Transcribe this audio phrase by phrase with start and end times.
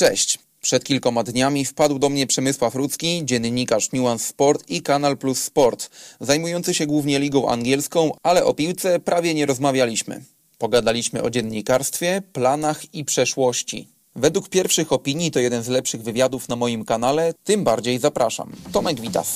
[0.00, 0.38] Cześć.
[0.60, 5.90] Przed kilkoma dniami wpadł do mnie Przemysław Rudzki, dziennikarz Nuance Sport i Kanal Plus Sport,
[6.20, 10.24] zajmujący się głównie ligą angielską, ale o piłce prawie nie rozmawialiśmy.
[10.58, 13.88] Pogadaliśmy o dziennikarstwie, planach i przeszłości.
[14.16, 18.52] Według pierwszych opinii to jeden z lepszych wywiadów na moim kanale, tym bardziej zapraszam.
[18.72, 19.34] Tomek Witas.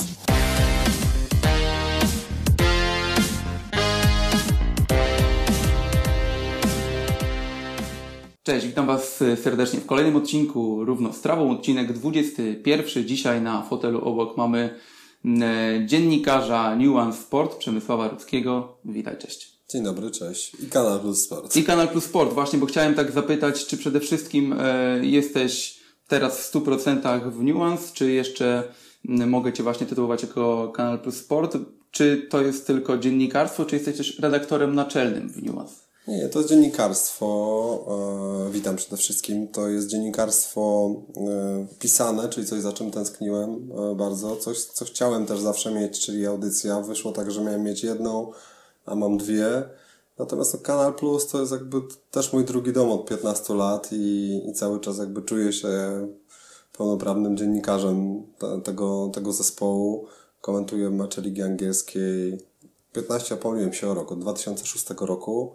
[8.44, 13.04] Cześć, witam Was serdecznie w kolejnym odcinku Równo z Trawą, odcinek 21.
[13.06, 14.80] Dzisiaj na fotelu obok mamy
[15.24, 18.78] mm, dziennikarza Nuance Sport Przemysława Rudzkiego.
[18.84, 19.58] Witaj, cześć.
[19.68, 20.52] Dzień dobry, cześć.
[20.62, 21.56] I Kanal Plus Sport.
[21.56, 26.40] I Kanal Plus Sport, właśnie, bo chciałem tak zapytać, czy przede wszystkim e, jesteś teraz
[26.40, 28.64] w 100% w Nuance, czy jeszcze
[29.08, 31.56] m, mogę Cię właśnie tytułować jako Kanal Plus Sport?
[31.90, 35.83] Czy to jest tylko dziennikarstwo, czy jesteś też redaktorem naczelnym w Nuance?
[36.08, 37.26] Nie, to jest dziennikarstwo.
[38.48, 39.48] E, witam przede wszystkim.
[39.48, 44.36] To jest dziennikarstwo e, pisane, czyli coś, za czym tęskniłem e, bardzo.
[44.36, 46.80] Coś, co chciałem też zawsze mieć, czyli audycja.
[46.80, 48.32] Wyszło tak, że miałem mieć jedną,
[48.86, 49.62] a mam dwie.
[50.18, 54.42] Natomiast no, Kanal Plus to jest jakby też mój drugi dom od 15 lat i,
[54.48, 55.68] i cały czas jakby czuję się
[56.78, 60.06] pełnoprawnym dziennikarzem te, tego, tego zespołu.
[60.40, 62.38] Komentuję mecze Ligi Angielskiej.
[62.92, 65.52] 15 pomyliłem się o rok, od 2006 roku.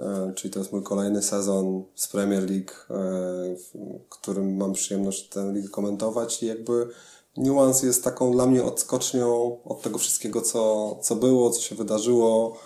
[0.00, 5.28] E, czyli to jest mój kolejny sezon z Premier League, e, w którym mam przyjemność
[5.28, 6.88] tę ligę komentować i jakby
[7.36, 12.56] Nuance jest taką dla mnie odskocznią od tego wszystkiego, co, co było, co się wydarzyło.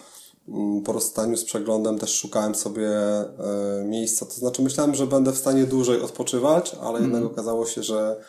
[0.48, 5.32] Mm, po rozstaniu z przeglądem też szukałem sobie e, miejsca, to znaczy myślałem, że będę
[5.32, 7.02] w stanie dłużej odpoczywać, ale mm.
[7.02, 8.20] jednak okazało się, że,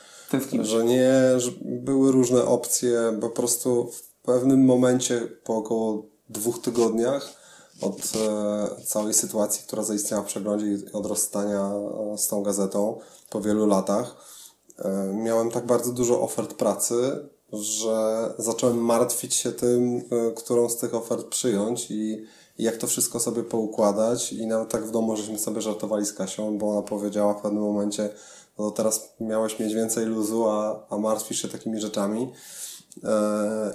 [0.62, 6.62] że nie, że były różne opcje, bo po prostu w pewnym momencie po około dwóch
[6.62, 7.41] tygodniach
[7.82, 11.72] od e, całej sytuacji, która zaistniała w przeglądzie i od rozstania
[12.14, 14.16] e, z tą gazetą po wielu latach.
[14.80, 20.02] E, miałem tak bardzo dużo ofert pracy, że zacząłem martwić się tym,
[20.36, 22.26] którą z tych ofert przyjąć i,
[22.58, 24.34] jak to wszystko sobie poukładać.
[24.34, 27.64] I nawet tak w domu żeśmy sobie żartowali z Kasią, bo ona powiedziała w pewnym
[27.64, 28.10] momencie,
[28.60, 32.34] no teraz miałeś mieć więcej luzu, a, a martwisz się takimi rzeczami.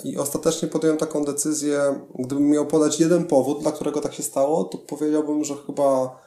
[0.04, 4.64] I ostatecznie podjąłem taką decyzję, gdybym miał podać jeden powód, dla którego tak się stało,
[4.64, 6.18] to powiedziałbym, że chyba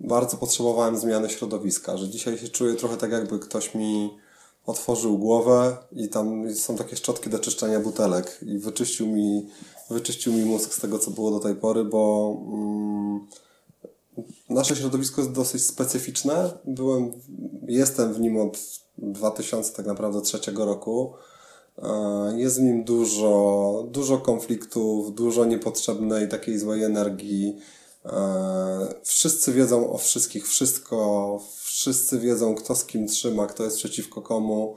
[0.00, 4.10] bardzo potrzebowałem zmiany środowiska, że dzisiaj się czuję trochę tak, jakby ktoś mi
[4.66, 9.48] otworzył głowę i tam są takie szczotki do czyszczenia butelek i wyczyścił mi,
[9.90, 13.26] wyczyścił mi mózg z tego, co było do tej pory, bo mm,
[14.50, 16.50] nasze środowisko jest dosyć specyficzne.
[16.64, 17.12] Byłem,
[17.68, 18.58] jestem w nim od
[18.98, 21.12] 2000 tak naprawdę trzeciego roku.
[22.36, 27.56] Jest w nim dużo, dużo konfliktów, dużo niepotrzebnej takiej złej energii.
[29.02, 34.76] Wszyscy wiedzą o wszystkich wszystko, wszyscy wiedzą, kto z kim trzyma, kto jest przeciwko komu.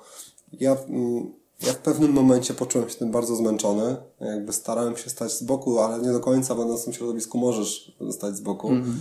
[0.60, 3.96] Ja, mm, ja w pewnym momencie poczułem się tym bardzo zmęczony.
[4.22, 7.98] Jakby starałem się stać z boku, ale nie do końca, będąc w tym środowisku, możesz
[8.12, 8.70] stać z boku.
[8.70, 8.96] Mm -hmm.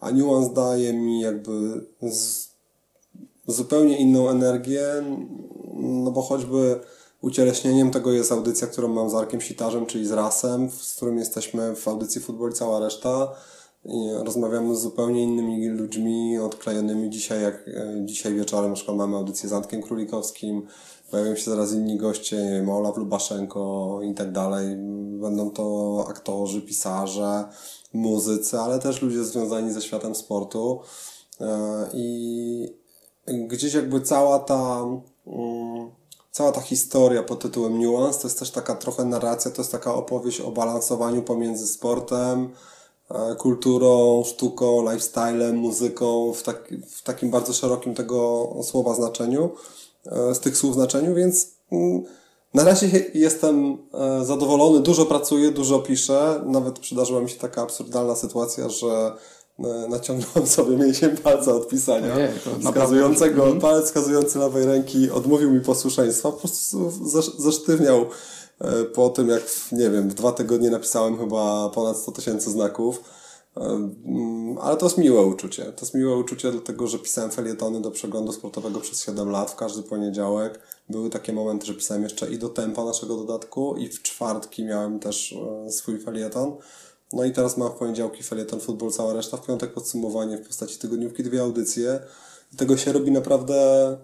[0.00, 2.48] A niuans daje mi jakby z,
[3.46, 4.84] zupełnie inną energię,
[5.74, 6.80] no bo choćby
[7.20, 11.76] Ucieleśnieniem tego jest audycja, którą mam z Arkiem Sitarzem, czyli z Rasem, z którym jesteśmy
[11.76, 13.32] w audycji Futbol i cała reszta.
[13.84, 19.16] I rozmawiamy z zupełnie innymi ludźmi, odklejonymi dzisiaj, jak e, dzisiaj wieczorem na przykład mamy
[19.16, 20.66] audycję z Antkiem Królikowskim,
[21.10, 24.76] pojawią się zaraz inni goście, nie Olaf Lubaszenko i tak dalej.
[25.20, 27.44] Będą to aktorzy, pisarze,
[27.92, 30.80] muzycy, ale też ludzie związani ze światem sportu.
[31.40, 32.76] E, I
[33.26, 34.84] gdzieś jakby cała ta
[35.26, 35.90] mm,
[36.36, 39.94] cała ta historia pod tytułem Nuance to jest też taka trochę narracja, to jest taka
[39.94, 42.52] opowieść o balansowaniu pomiędzy sportem,
[43.10, 49.50] e, kulturą, sztuką, lifestylem, muzyką w, tak, w takim bardzo szerokim tego słowa znaczeniu,
[50.06, 52.04] e, z tych słów znaczeniu, więc mm,
[52.54, 58.16] na razie jestem e, zadowolony, dużo pracuję, dużo piszę, nawet przydarzyła mi się taka absurdalna
[58.16, 59.12] sytuacja, że
[59.88, 62.14] naciągnąłem sobie mięsień palca od pisania.
[62.14, 62.28] Ojej,
[62.60, 63.60] wskazującego, mhm.
[63.60, 66.92] palec wskazujący lewej ręki odmówił mi posłuszeństwa, po prostu
[67.38, 68.06] zasztywniał
[68.60, 69.42] e, po tym, jak,
[69.72, 73.02] nie wiem, w dwa tygodnie napisałem chyba ponad 100 tysięcy znaków.
[73.56, 75.64] E, mm, ale to jest miłe uczucie.
[75.64, 79.56] To jest miłe uczucie, dlatego że pisałem felietony do przeglądu sportowego przez 7 lat, w
[79.56, 80.60] każdy poniedziałek.
[80.88, 84.98] Były takie momenty, że pisałem jeszcze i do tempa naszego dodatku, i w czwartki miałem
[85.00, 85.34] też
[85.70, 86.56] swój felieton.
[87.12, 90.78] No i teraz mam w poniedziałki felieton Futbol cała reszta, w piątek podsumowanie w postaci
[90.78, 92.00] tygodniówki, dwie audycje.
[92.52, 93.56] I tego się robi naprawdę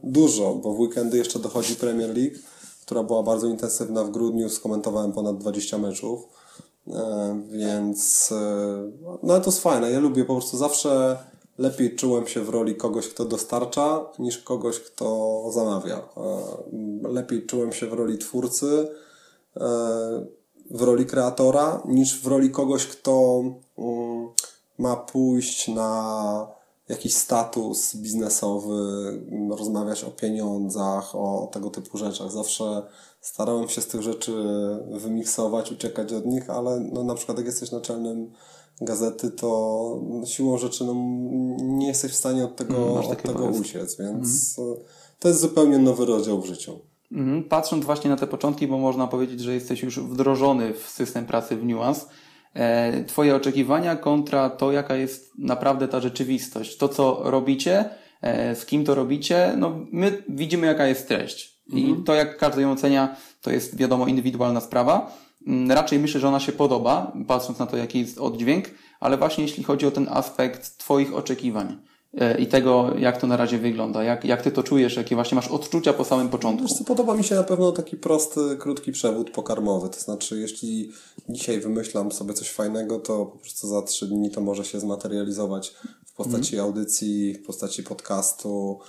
[0.02, 2.36] dużo, bo w weekendy jeszcze dochodzi Premier League,
[2.82, 6.20] która była bardzo intensywna w grudniu, skomentowałem ponad 20 meczów.
[6.88, 8.90] E, więc, e,
[9.22, 9.90] no ale to jest fajne.
[9.90, 11.18] Ja lubię po prostu zawsze
[11.58, 15.96] lepiej czułem się w roli kogoś, kto dostarcza, niż kogoś, kto zamawia.
[15.96, 18.88] E, lepiej czułem się w roli twórcy,
[20.72, 23.42] w roli kreatora, niż w roli kogoś, kto
[23.78, 24.28] mm,
[24.78, 26.46] ma pójść na
[26.88, 28.74] jakiś status biznesowy,
[29.50, 32.30] rozmawiać o pieniądzach, o tego typu rzeczach.
[32.30, 32.82] Zawsze
[33.20, 34.32] starałem się z tych rzeczy
[34.90, 38.32] wymiksować, uciekać od nich, ale no, na przykład jak jesteś naczelnym
[38.80, 40.94] gazety, to siłą rzeczy no,
[41.58, 44.74] nie jesteś w stanie od tego, mm, od tego uciec, więc mm.
[45.18, 46.91] to jest zupełnie nowy rozdział w życiu.
[47.12, 47.44] Mhm.
[47.44, 51.56] Patrząc właśnie na te początki, bo można powiedzieć, że jesteś już wdrożony w system pracy
[51.56, 52.06] w Nuance,
[52.54, 56.76] e, Twoje oczekiwania kontra to, jaka jest naprawdę ta rzeczywistość.
[56.76, 57.90] To, co robicie,
[58.22, 61.62] e, z kim to robicie, no my widzimy, jaka jest treść.
[61.68, 62.04] I mhm.
[62.04, 65.12] to, jak każdy ją ocenia, to jest wiadomo indywidualna sprawa.
[65.46, 68.70] Mm, raczej myślę, że ona się podoba, patrząc na to, jaki jest oddźwięk,
[69.00, 71.78] ale właśnie jeśli chodzi o ten aspekt Twoich oczekiwań
[72.38, 75.48] i tego, jak to na razie wygląda, jak, jak Ty to czujesz, jakie właśnie masz
[75.48, 76.66] odczucia po samym początku.
[76.66, 80.92] Wiesz co, podoba mi się na pewno taki prosty, krótki przewód pokarmowy, to znaczy jeśli
[81.28, 85.74] dzisiaj wymyślam sobie coś fajnego, to po prostu za trzy dni to może się zmaterializować
[86.06, 86.66] w postaci mm.
[86.66, 88.80] audycji, w postaci podcastu,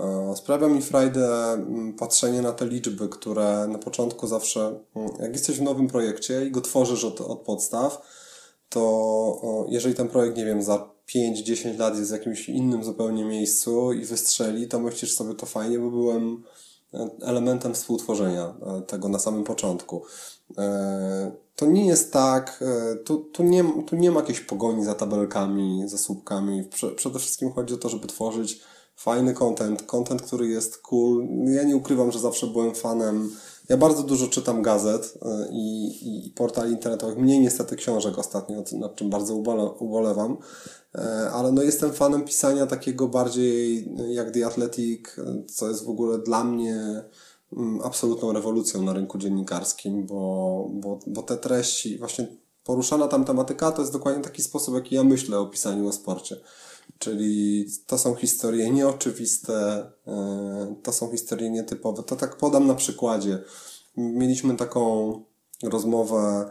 [0.00, 5.32] E, sprawia mi frajdę mm, patrzenie na te liczby, które na początku zawsze, mm, jak
[5.32, 8.02] jesteś w nowym projekcie i go tworzysz od, od podstaw,
[8.68, 13.92] to jeżeli ten projekt, nie wiem, za 5-10 lat jest w jakimś innym zupełnie miejscu
[13.92, 16.44] i wystrzeli, to myślisz sobie to fajnie, bo byłem
[16.94, 20.02] e, elementem współtworzenia e, tego na samym początku.
[21.56, 22.64] To nie jest tak,
[23.04, 26.64] tu, tu, nie, tu nie ma jakiejś pogoni za tabelkami, za słupkami.
[26.96, 28.60] Przede wszystkim chodzi o to, żeby tworzyć
[28.96, 31.26] fajny content, content, który jest cool.
[31.46, 33.36] Ja nie ukrywam, że zawsze byłem fanem.
[33.68, 38.94] Ja bardzo dużo czytam gazet y, i, i portali internetowych, mniej niestety książek ostatnio, nad
[38.96, 39.34] czym bardzo
[39.78, 40.36] ubolewam,
[40.94, 41.00] y,
[41.32, 45.00] ale no jestem fanem pisania takiego bardziej jak The Athletic,
[45.46, 47.04] co jest w ogóle dla mnie
[47.56, 52.26] mm, absolutną rewolucją na rynku dziennikarskim, bo, bo, bo te treści, właśnie
[52.64, 56.36] poruszana tam tematyka, to jest dokładnie taki sposób, jaki ja myślę o pisaniu o sporcie.
[56.98, 62.02] Czyli to są historie nieoczywiste, e, to są historie nietypowe.
[62.02, 63.38] To tak podam na przykładzie.
[63.96, 65.20] Mieliśmy taką
[65.62, 66.50] rozmowę,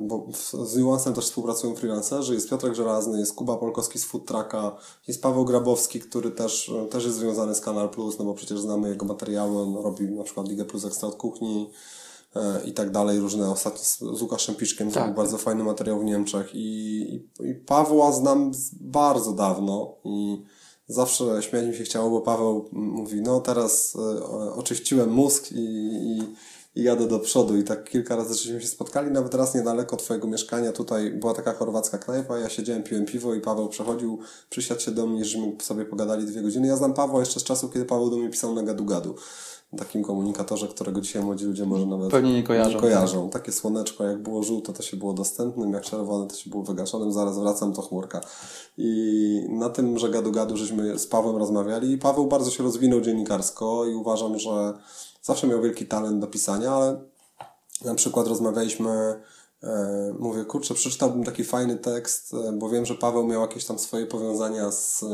[0.00, 0.28] bo
[0.64, 4.76] z Nuansem też współpracują freelancerzy, jest Piotrek Żelazny, jest Kuba Polkowski z Food Trucka,
[5.08, 8.88] jest Paweł Grabowski, który też, też jest związany z Kanal Plus, no bo przecież znamy
[8.88, 11.70] jego materiały, on robi na przykład Ligę Plus Ekstra od kuchni,
[12.64, 15.14] i tak dalej, różne ostatnio z Łukaszem Piszkiem tak.
[15.14, 16.58] bardzo fajny materiał w Niemczech i,
[17.14, 20.42] i, i Pawła znam bardzo dawno i
[20.88, 26.22] zawsze śmiać mi się chciało, bo Paweł mówi, no teraz e, oczyściłem mózg i, i,
[26.80, 30.28] i jadę do przodu i tak kilka razy żeśmy się spotkali, nawet raz niedaleko twojego
[30.28, 34.18] mieszkania, tutaj była taka chorwacka knajpa, ja siedziałem, piłem piwo i Paweł przechodził,
[34.50, 36.66] przysiadł się do mnie, żeśmy sobie pogadali dwie godziny.
[36.68, 39.14] Ja znam Pawła jeszcze z czasu, kiedy Paweł do mnie pisał na gadu-gadu
[39.78, 42.74] takim komunikatorze, którego dzisiaj młodzi ludzie może nawet Pewnie nie kojarzą.
[42.74, 43.22] Nie kojarzą.
[43.22, 43.32] Tak.
[43.32, 47.12] Takie słoneczko, jak było żółte, to się było dostępnym, jak czerwone, to się było wygaszonym,
[47.12, 48.20] zaraz wracam, to chmurka.
[48.78, 53.86] I na tym, że gadu-gadu, żeśmy z Pawłem rozmawiali i Paweł bardzo się rozwinął dziennikarsko
[53.86, 54.74] i uważam, że
[55.22, 57.00] zawsze miał wielki talent do pisania, ale
[57.84, 59.20] na przykład rozmawialiśmy
[59.62, 63.78] e, mówię, kurczę, przeczytałbym taki fajny tekst, e, bo wiem, że Paweł miał jakieś tam
[63.78, 65.04] swoje powiązania z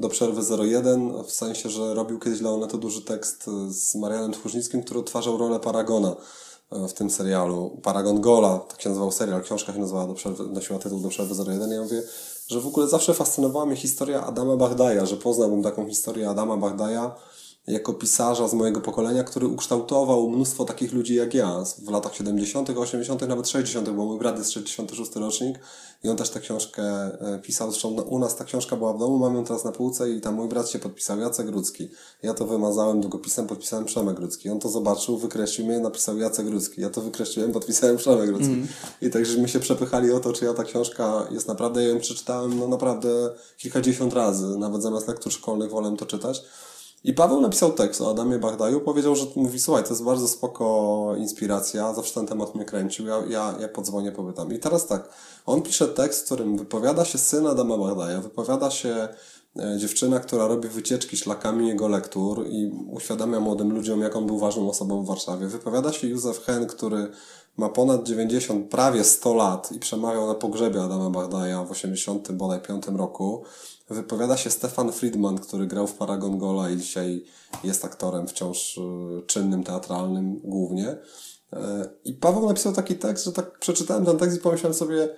[0.00, 4.82] do przerwy 01, w sensie, że robił kiedyś dla Onetu duży tekst z Marianem Tchórznickim,
[4.82, 6.16] który odtwarzał rolę Paragona
[6.72, 7.80] e, w tym serialu.
[7.82, 11.34] Paragon Gola, tak się nazywał serial, książka się nazywała do przerwy, nosiła tytuł do przerwy
[11.42, 11.70] 01.
[11.70, 12.02] Ja mówię,
[12.48, 17.14] że w ogóle zawsze fascynowała mnie historia Adama Bagdaja, że poznałbym taką historię Adama Bagdaja,
[17.66, 22.70] jako pisarza z mojego pokolenia, który ukształtował mnóstwo takich ludzi jak ja w latach 70.,
[22.70, 25.58] 80., nawet 60., bo mój brat jest 66 rocznik
[26.04, 27.70] i on też tę książkę e, pisał.
[27.70, 30.34] Zresztą u nas ta książka była w domu, mam ją teraz na półce i tam
[30.34, 31.88] mój brat się podpisał, Jacek Rudzki.
[32.22, 34.50] Ja to wymazałem długopisem, podpisałem Przemek Rudzki.
[34.50, 36.80] On to zobaczył, wykreślił mnie, napisał Jacek Rudzki.
[36.80, 38.52] Ja to wykreśliłem, podpisałem Przemek Rudzki.
[38.52, 38.68] Mm.
[39.02, 42.00] I tak, żeśmy się przepychali o to, czy ja ta książka jest naprawdę, ja ją
[42.00, 43.08] przeczytałem no naprawdę
[43.56, 44.58] kilkadziesiąt razy.
[44.58, 46.42] Nawet zamiast lektur szkolnych wolę to czytać.
[47.04, 51.14] I Paweł napisał tekst o Adamie Bagdaju, powiedział, że mówi, słuchaj, to jest bardzo spoko
[51.18, 54.52] inspiracja, zawsze ten temat mnie kręcił, ja, ja, ja podzwonię, pobytam.
[54.52, 55.08] I teraz tak,
[55.46, 59.08] on pisze tekst, w którym wypowiada się syn Adama Bagdaja, wypowiada się
[59.58, 64.38] e, dziewczyna, która robi wycieczki szlakami jego lektur i uświadamia młodym ludziom, jak on był
[64.38, 65.46] ważną osobą w Warszawie.
[65.46, 67.10] Wypowiada się Józef Hen, który
[67.56, 72.60] ma ponad 90, prawie 100 lat i przemawiał na pogrzebie Adama Bagdaja w 80 bodaj
[72.60, 73.44] 5 roku
[73.90, 77.24] wypowiada się Stefan Friedman, który grał w Paragon Gola i dzisiaj
[77.64, 78.80] jest aktorem wciąż y,
[79.26, 80.96] czynnym, teatralnym głównie.
[81.52, 85.08] E, I Paweł napisał taki tekst, że tak przeczytałem ten tekst i pomyślałem sobie,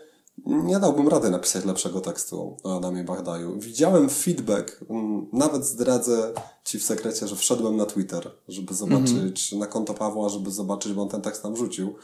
[0.46, 3.58] nie dałbym rady napisać lepszego tekstu o Adamie Bagdaju.
[3.58, 6.32] Widziałem feedback, mm, nawet zdradzę
[6.64, 11.02] Ci w sekrecie, że wszedłem na Twitter, żeby zobaczyć, na konto Pawła, żeby zobaczyć, bo
[11.02, 11.94] on ten tekst tam rzucił,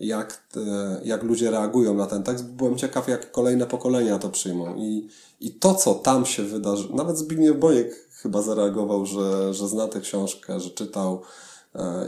[0.00, 0.60] jak, te,
[1.04, 2.44] jak ludzie reagują na ten tekst.
[2.44, 4.76] Byłem ciekaw, jak kolejne pokolenia to przyjmą.
[4.76, 5.08] I,
[5.40, 10.00] i to, co tam się wydarzy, nawet Zbigniew Bojek chyba zareagował, że, że zna tę
[10.00, 11.49] książkę, że czytał, E,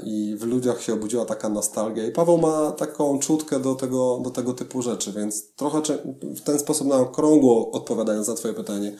[0.04, 2.06] i w ludziach się obudziła taka nostalgia.
[2.06, 5.82] I Paweł ma taką czutkę do tego, do tego typu rzeczy, więc trochę
[6.22, 8.96] w ten sposób na okrągło odpowiadając na Twoje pytanie,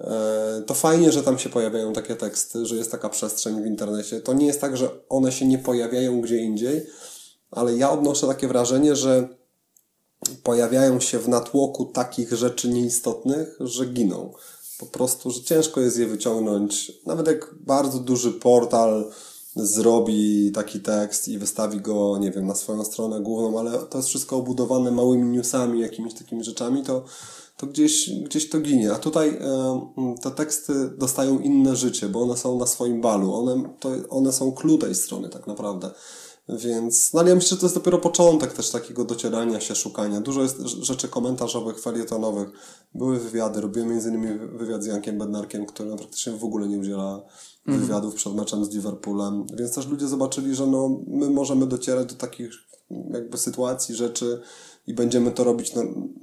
[0.00, 4.20] e, to fajnie, że tam się pojawiają takie teksty, że jest taka przestrzeń w internecie.
[4.20, 6.86] To nie jest tak, że one się nie pojawiają gdzie indziej,
[7.50, 9.28] ale ja odnoszę takie wrażenie, że
[10.42, 14.32] pojawiają się w natłoku takich rzeczy nieistotnych, że giną.
[14.78, 16.92] Po prostu, że ciężko jest je wyciągnąć.
[17.06, 19.10] Nawet jak bardzo duży portal,
[19.56, 24.08] zrobi taki tekst i wystawi go, nie wiem, na swoją stronę główną, ale to jest
[24.08, 27.04] wszystko obudowane małymi newsami, jakimiś takimi rzeczami, to,
[27.56, 28.92] to gdzieś, gdzieś to ginie.
[28.92, 33.34] A tutaj e, te teksty dostają inne życie, bo one są na swoim balu.
[33.34, 35.90] One, to, one są clue tej strony tak naprawdę.
[36.48, 40.20] Więc, no ale ja myślę, że to jest dopiero początek też takiego docierania się, szukania.
[40.20, 42.48] Dużo jest rzeczy komentarzowych, felietonowych.
[42.94, 47.22] Były wywiady, robiłem innymi wywiad z Jankiem Bednarkiem, który praktycznie w ogóle nie udziela.
[47.78, 49.46] Wywiadów przed meczem z Liverpoolem.
[49.58, 52.50] Więc też ludzie zobaczyli, że no, my możemy docierać do takich
[53.10, 54.40] jakby sytuacji, rzeczy
[54.86, 55.82] i będziemy to robić no,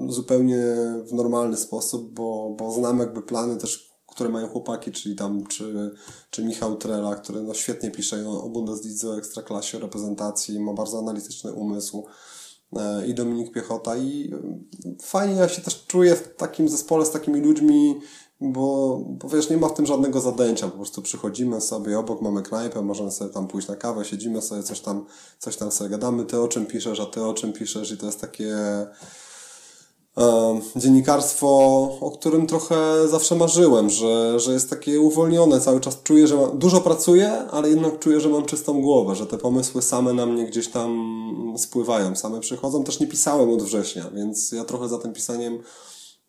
[0.09, 0.75] zupełnie
[1.05, 3.87] w normalny sposób, bo, bo znamy jakby plany też
[4.17, 5.91] które mają chłopaki, czyli tam, czy,
[6.29, 10.99] czy Michał Trela, który no świetnie pisze o Bundeslidze, o Ekstraklasie, o reprezentacji, ma bardzo
[10.99, 12.05] analityczny umysł
[13.07, 13.97] i Dominik Piechota.
[13.97, 17.99] I e, fajnie ja się też czuję w takim zespole z takimi ludźmi,
[18.41, 22.41] bo, bo wiesz, nie ma w tym żadnego zadęcia, po prostu przychodzimy sobie, obok mamy
[22.43, 25.05] knajpę, możemy sobie tam pójść na kawę, siedzimy sobie, coś tam,
[25.39, 27.91] coś tam sobie gadamy, ty o czym piszesz, a ty o czym piszesz?
[27.91, 28.55] I to jest takie
[30.75, 31.47] dziennikarstwo,
[32.01, 36.59] o którym trochę zawsze marzyłem, że, że jest takie uwolnione, cały czas czuję, że mam,
[36.59, 40.45] dużo pracuję, ale jednak czuję, że mam czystą głowę, że te pomysły same na mnie
[40.45, 42.83] gdzieś tam spływają, same przychodzą.
[42.83, 45.59] Też nie pisałem od września, więc ja trochę za tym pisaniem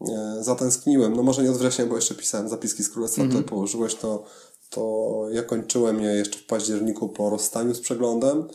[0.00, 1.16] e, zatęskniłem.
[1.16, 4.24] No może nie od września, bo jeszcze pisałem zapiski z Królestwa, które położyłeś, to,
[4.70, 8.48] to ja kończyłem je jeszcze w październiku po rozstaniu z przeglądem.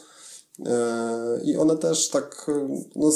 [0.65, 2.51] E, I one też tak,
[2.95, 3.11] no,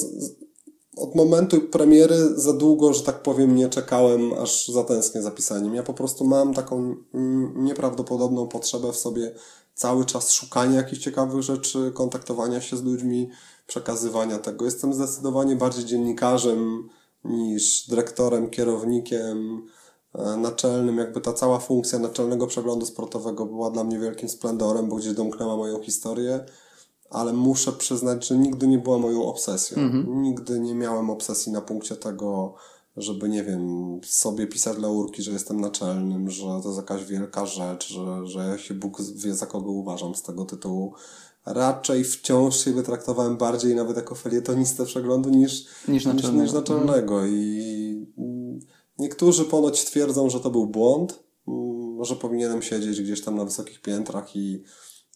[0.97, 5.75] od momentu premiery za długo, że tak powiem, nie czekałem, aż zatęsknię za pisaniem.
[5.75, 6.95] Ja po prostu mam taką
[7.55, 9.31] nieprawdopodobną potrzebę w sobie
[9.75, 13.29] cały czas szukania jakichś ciekawych rzeczy, kontaktowania się z ludźmi,
[13.67, 14.65] przekazywania tego.
[14.65, 16.89] Jestem zdecydowanie bardziej dziennikarzem
[17.23, 19.67] niż dyrektorem, kierownikiem,
[20.15, 20.97] e, naczelnym.
[20.97, 25.57] Jakby ta cała funkcja naczelnego przeglądu sportowego była dla mnie wielkim splendorem, bo gdzieś domknęła
[25.57, 26.45] moją historię
[27.09, 29.77] ale muszę przyznać, że nigdy nie była moją obsesją.
[29.77, 30.21] Mhm.
[30.21, 32.53] Nigdy nie miałem obsesji na punkcie tego,
[32.97, 37.87] żeby, nie wiem, sobie pisać laurki, że jestem naczelnym, że to jest jakaś wielka rzecz,
[37.87, 40.93] że, że się Bóg wie, za kogo uważam z tego tytułu.
[41.45, 46.43] Raczej wciąż się wytraktowałem bardziej nawet jako felietonistę przeglądu niż, niż naczelnego.
[46.43, 47.13] Niż, niż naczelnego.
[47.13, 47.33] Mhm.
[47.35, 48.07] I
[48.99, 53.81] niektórzy ponoć twierdzą, że to był błąd, mm, że powinienem siedzieć gdzieś tam na wysokich
[53.81, 54.63] piętrach i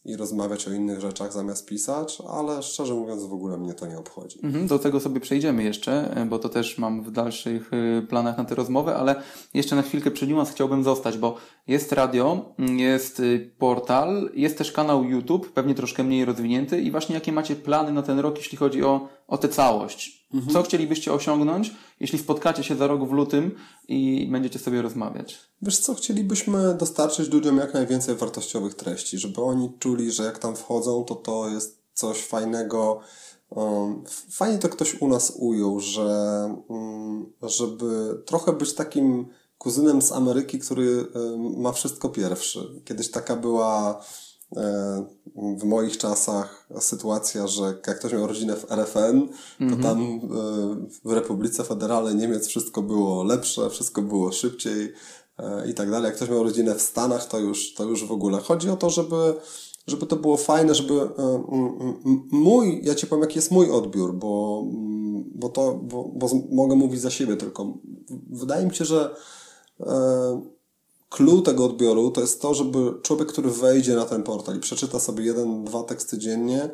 [0.04, 3.98] i rozmawiać o innych rzeczach zamiast pisać, ale szczerze mówiąc w ogóle mnie to nie
[3.98, 4.38] obchodzi.
[4.42, 8.44] Mhm, do tego sobie przejdziemy jeszcze, bo to też mam w dalszych y, planach na
[8.44, 9.14] tę rozmowę, ale
[9.54, 14.72] jeszcze na chwilkę przy niuans chciałbym zostać, bo jest radio, jest y, portal, jest też
[14.72, 18.58] kanał YouTube, pewnie troszkę mniej rozwinięty i właśnie jakie macie plany na ten rok, jeśli
[18.58, 20.26] chodzi o, o tę całość?
[20.34, 20.52] Mhm.
[20.52, 23.54] Co chcielibyście osiągnąć, jeśli spotkacie się za rok w lutym
[23.88, 25.38] i będziecie sobie rozmawiać?
[25.62, 30.56] Wiesz co, chcielibyśmy dostarczyć ludziom jak najwięcej wartościowych treści, żeby oni czuli, że jak tam
[30.56, 33.00] wchodzą, to to jest coś fajnego.
[33.50, 36.08] Um, fajnie to ktoś u nas ujął, że
[36.68, 39.26] um, żeby trochę być takim
[39.58, 42.82] kuzynem z Ameryki, który um, ma wszystko pierwszy.
[42.84, 44.00] Kiedyś taka była
[45.36, 49.28] w moich czasach sytuacja, że jak ktoś miał rodzinę w RFN,
[49.58, 49.82] to mhm.
[49.82, 50.18] tam e,
[51.04, 54.92] w Republice Federalnej Niemiec wszystko było lepsze, wszystko było szybciej
[55.38, 56.06] e, i tak dalej.
[56.06, 58.38] Jak ktoś miał rodzinę w Stanach, to już, to już w ogóle.
[58.38, 59.34] Chodzi o to, żeby,
[59.86, 61.08] żeby to było fajne, żeby
[62.30, 64.64] mój, ja ci powiem, jaki jest mój odbiór, bo,
[65.34, 67.78] bo to, bo, bo mogę mówić za siebie tylko.
[68.30, 69.14] Wydaje mi się, że
[71.12, 75.00] clue tego odbioru to jest to, żeby człowiek, który wejdzie na ten portal i przeczyta
[75.00, 76.70] sobie jeden, dwa teksty dziennie,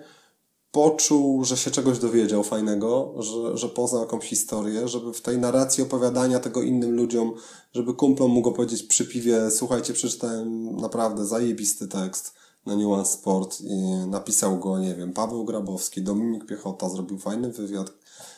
[0.71, 5.83] poczuł, że się czegoś dowiedział fajnego, że, że poznał jakąś historię, żeby w tej narracji
[5.83, 7.33] opowiadania tego innym ludziom,
[7.73, 12.35] żeby kumplom mógł powiedzieć przy piwie, słuchajcie, przeczytałem naprawdę zajebisty tekst
[12.67, 13.77] na Nuance Sport i
[14.07, 17.93] napisał go, nie wiem, Paweł Grabowski, Dominik Piechota zrobił fajny wywiad,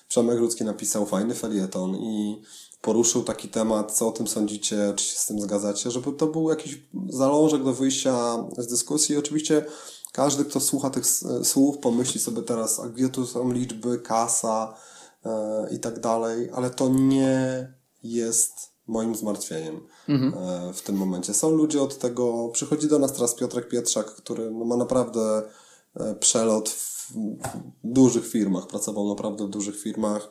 [0.08, 2.42] Przemek Rudzki napisał fajny felieton i
[2.82, 6.50] poruszył taki temat, co o tym sądzicie, czy się z tym zgadzacie, żeby to był
[6.50, 9.16] jakiś zalążek do wyjścia z dyskusji.
[9.16, 9.64] Oczywiście
[10.12, 11.06] każdy, kto słucha tych
[11.42, 14.74] słów, pomyśli sobie teraz, a gdzie tu są liczby, kasa
[15.24, 18.52] e, i tak dalej, ale to nie jest
[18.86, 20.34] moim zmartwieniem mhm.
[20.34, 21.34] e, w tym momencie.
[21.34, 25.42] Są ludzie od tego, przychodzi do nas teraz Piotrek Pietrzak, który no, ma naprawdę
[25.96, 26.99] e, przelot w
[27.84, 30.28] dużych firmach, pracował naprawdę w dużych firmach.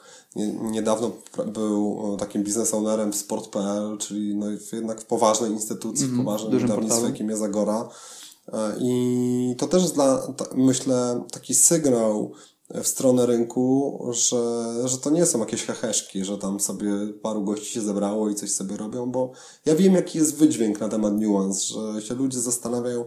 [0.62, 1.12] Niedawno
[1.48, 6.20] był e, takim biznes ownerem w sport.pl, czyli no jednak w poważnej instytucji, mm, w
[6.20, 7.90] poważnym wydawnictwie, jakim jest Agora.
[8.54, 12.34] E, I to też jest dla, myślę, taki sygnał
[12.84, 17.74] w stronę rynku, że, że to nie są jakieś heheszki, że tam sobie paru gości
[17.74, 19.32] się zebrało i coś sobie robią, bo
[19.66, 23.06] ja wiem, jaki jest wydźwięk na temat niuans, że się ludzie zastanawiają,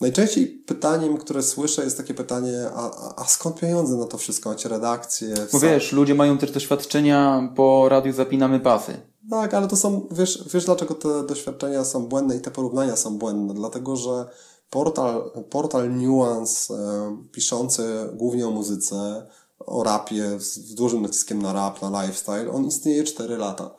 [0.00, 4.50] Najczęściej pytaniem, które słyszę, jest takie pytanie, a, a skąd pieniądze na to wszystko?
[4.50, 5.34] Macie redakcję?
[5.52, 9.00] Bo wiesz, ludzie mają też doświadczenia, po radiu zapinamy pasy.
[9.30, 13.18] Tak, ale to są, wiesz, wiesz dlaczego te doświadczenia są błędne i te porównania są
[13.18, 13.54] błędne?
[13.54, 14.28] Dlatego, że
[14.70, 19.26] portal, portal Nuance, e, piszący głównie o muzyce,
[19.58, 23.70] o rapie, z dużym naciskiem na rap, na lifestyle, on istnieje 4 lata.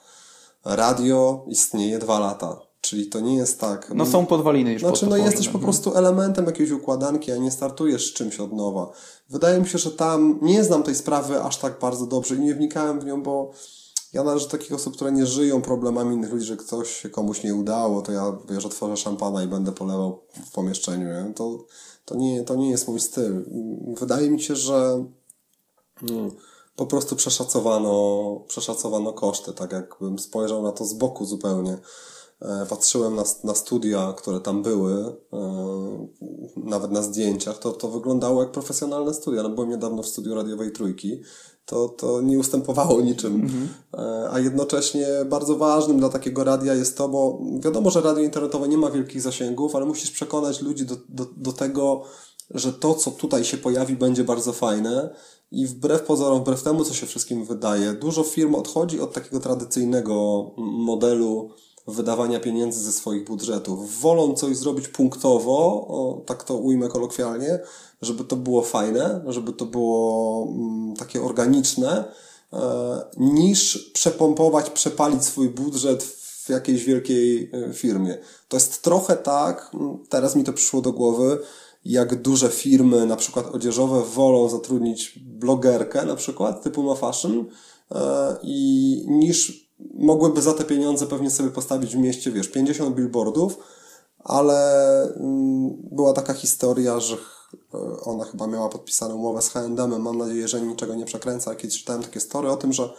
[0.66, 2.67] Radio istnieje 2 lata.
[2.88, 3.92] Czyli to nie jest tak.
[3.96, 8.10] No są podwaliny już Znaczy, no jesteś po prostu elementem jakiejś układanki, a nie startujesz
[8.10, 8.92] z czymś od nowa.
[9.30, 12.56] Wydaje mi się, że tam nie znam tej sprawy aż tak bardzo dobrze i nie
[12.56, 13.52] wnikałem w nią, bo
[14.14, 17.44] ja należę do takich osób, które nie żyją problemami innych ludzi, że ktoś się komuś
[17.44, 21.08] nie udało, to ja wiesz, otworzę szampana i będę polewał w pomieszczeniu.
[21.08, 21.34] Nie?
[21.34, 21.66] To,
[22.06, 23.46] to, nie, to nie jest mój styl.
[24.00, 25.06] Wydaje mi się, że
[26.02, 26.30] no,
[26.76, 31.78] po prostu przeszacowano, przeszacowano koszty, tak jakbym spojrzał na to z boku zupełnie.
[32.42, 36.08] E, patrzyłem na, na studia, które tam były, e,
[36.58, 39.44] nawet na zdjęciach, to, to wyglądało jak profesjonalne studia.
[39.44, 41.22] No byłem niedawno w studiu radiowej Trójki,
[41.66, 43.36] to, to nie ustępowało niczym.
[43.36, 43.70] Mhm.
[43.94, 48.68] E, a jednocześnie bardzo ważnym dla takiego radia jest to, bo wiadomo, że radio internetowe
[48.68, 52.04] nie ma wielkich zasięgów, ale musisz przekonać ludzi do, do, do tego,
[52.52, 55.10] że to, co tutaj się pojawi, będzie bardzo fajne.
[55.52, 60.46] I wbrew pozorom, wbrew temu, co się wszystkim wydaje, dużo firm odchodzi od takiego tradycyjnego
[60.58, 61.50] modelu
[61.88, 64.00] wydawania pieniędzy ze swoich budżetów.
[64.02, 67.60] Wolą coś zrobić punktowo, o, tak to ujmę kolokwialnie,
[68.02, 72.04] żeby to było fajne, żeby to było mm, takie organiczne,
[72.54, 72.60] e,
[73.18, 78.18] niż przepompować, przepalić swój budżet w jakiejś wielkiej e, firmie.
[78.48, 81.40] To jest trochę tak, mm, teraz mi to przyszło do głowy,
[81.86, 87.46] jak duże firmy, na przykład odzieżowe, wolą zatrudnić blogerkę, na przykład typu No Fashion,
[87.92, 93.58] e, i niż mogłyby za te pieniądze pewnie sobie postawić w mieście, wiesz, 50 billboardów,
[94.20, 100.18] ale mm, była taka historia, że e, ona chyba miała podpisaną umowę z H&M, mam
[100.18, 101.56] nadzieję, że niczego nie przekręca.
[101.56, 102.94] Kiedyś czytałem takie story o tym, że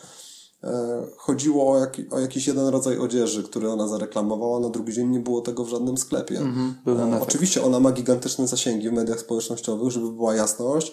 [0.64, 5.08] e, chodziło o, jak, o jakiś jeden rodzaj odzieży, który ona zareklamowała, na drugi dzień
[5.08, 6.38] nie było tego w żadnym sklepie.
[6.38, 10.92] Mm -hmm, oczywiście ona ma gigantyczne zasięgi w mediach społecznościowych, żeby była jasność,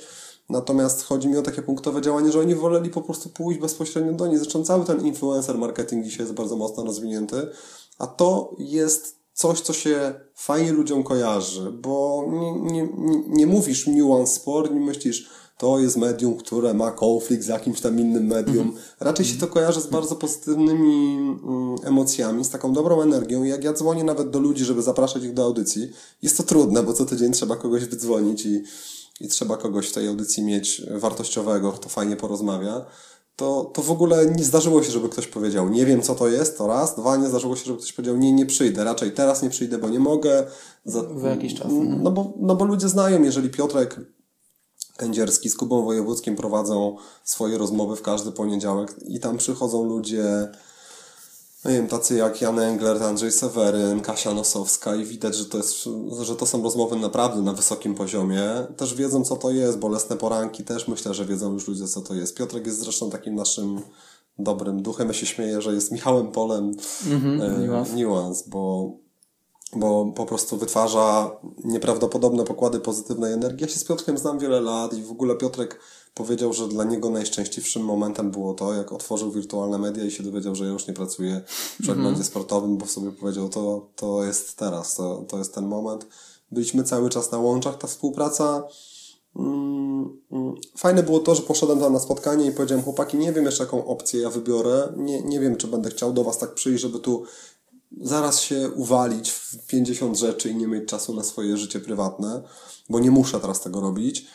[0.49, 4.27] Natomiast chodzi mi o takie punktowe działanie, że oni woleli po prostu pójść bezpośrednio do
[4.27, 4.37] niej.
[4.37, 7.47] Zresztą cały ten influencer marketing dzisiaj jest bardzo mocno rozwinięty,
[7.99, 12.89] a to jest coś, co się fajnie ludziom kojarzy, bo nie, nie,
[13.27, 17.99] nie mówisz nuance sport, nie myślisz, to jest medium, które ma konflikt z jakimś tam
[17.99, 18.67] innym medium.
[18.67, 18.85] Mhm.
[18.99, 23.43] Raczej się to kojarzy z bardzo pozytywnymi mm, emocjami, z taką dobrą energią.
[23.43, 26.93] Jak ja dzwonię nawet do ludzi, żeby zapraszać ich do audycji, jest to trudne, bo
[26.93, 28.63] co tydzień trzeba kogoś wydzwonić i
[29.19, 32.85] i trzeba kogoś w tej audycji mieć wartościowego, kto fajnie porozmawia,
[33.35, 36.57] to, to w ogóle nie zdarzyło się, żeby ktoś powiedział, nie wiem co to jest,
[36.57, 39.49] to raz, dwa, nie zdarzyło się, żeby ktoś powiedział, nie, nie przyjdę, raczej teraz nie
[39.49, 40.47] przyjdę, bo nie mogę.
[40.85, 41.71] Za, za jakiś czas.
[41.71, 42.03] Mhm.
[42.03, 43.99] No bo, no bo ludzie znają, jeżeli Piotrek
[44.97, 50.51] Kędzierski z Kubą Wojewódzkim prowadzą swoje rozmowy w każdy poniedziałek i tam przychodzą ludzie
[51.65, 55.57] no nie wiem, tacy jak Jan Engler, Andrzej Seweryn, Kasia Nosowska i widać, że to,
[55.57, 55.75] jest,
[56.21, 58.43] że to są rozmowy naprawdę na wysokim poziomie.
[58.77, 62.13] Też wiedzą, co to jest, bolesne poranki też myślę, że wiedzą już ludzie, co to
[62.13, 62.37] jest.
[62.37, 63.81] Piotrek jest zresztą takim naszym
[64.39, 65.07] dobrym duchem.
[65.07, 68.91] Ja się śmieję, że jest Michałem Polem mm-hmm, e, Nuance, bo,
[69.75, 71.31] bo po prostu wytwarza
[71.63, 73.61] nieprawdopodobne pokłady pozytywnej energii.
[73.61, 75.79] Ja się z Piotrkiem znam wiele lat i w ogóle Piotrek
[76.15, 80.55] powiedział, że dla niego najszczęśliwszym momentem było to, jak otworzył wirtualne media i się dowiedział,
[80.55, 82.23] że już nie pracuje w przeglądzie mm.
[82.23, 86.07] sportowym, bo sobie powiedział, to, to jest teraz, to, to jest ten moment.
[86.51, 88.63] Byliśmy cały czas na łączach, ta współpraca.
[89.35, 90.55] Mm, mm.
[90.77, 93.85] Fajne było to, że poszedłem tam na spotkanie i powiedziałem, chłopaki, nie wiem jeszcze jaką
[93.85, 97.23] opcję ja wybiorę, nie, nie wiem, czy będę chciał do Was tak przyjść, żeby tu
[98.01, 102.41] zaraz się uwalić w 50 rzeczy i nie mieć czasu na swoje życie prywatne,
[102.89, 104.25] bo nie muszę teraz tego robić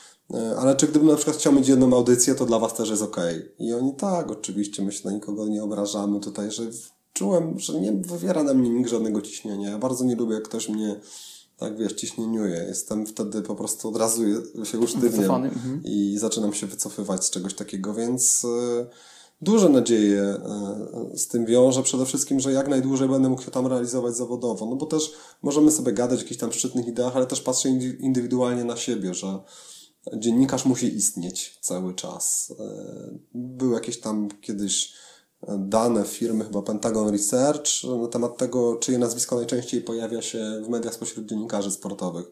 [0.58, 3.02] ale czy gdybym na przykład chciał mieć jedną audycję, to dla was też jest.
[3.02, 3.52] Okay.
[3.58, 6.62] I oni tak, oczywiście, my się na nikogo nie obrażamy tutaj, że
[7.12, 9.70] czułem, że nie wywiera na mnie nikt żadnego ciśnienia.
[9.70, 11.00] Ja bardzo nie lubię, jak ktoś mnie
[11.60, 12.64] tak wiesz, ciśnieniuje.
[12.68, 14.22] Jestem wtedy po prostu od razu
[14.64, 15.80] się usztywniam mhm.
[15.84, 18.86] i zaczynam się wycofywać z czegoś takiego, więc y,
[19.42, 20.36] duże nadzieje
[21.14, 21.82] y, z tym wiąże.
[21.82, 24.66] Przede wszystkim, że jak najdłużej będę mógł się tam realizować zawodowo.
[24.66, 25.12] No bo też
[25.42, 27.68] możemy sobie gadać o jakichś tam szczytnych ideach, ale też patrzę
[28.00, 29.38] indywidualnie na siebie, że
[30.16, 32.50] dziennikarz musi istnieć cały czas.
[32.50, 34.94] Y, był jakieś tam kiedyś
[35.58, 40.94] dane firmy, chyba Pentagon Research, na temat tego, czyje nazwisko najczęściej pojawia się w mediach
[40.94, 42.30] spośród dziennikarzy sportowych.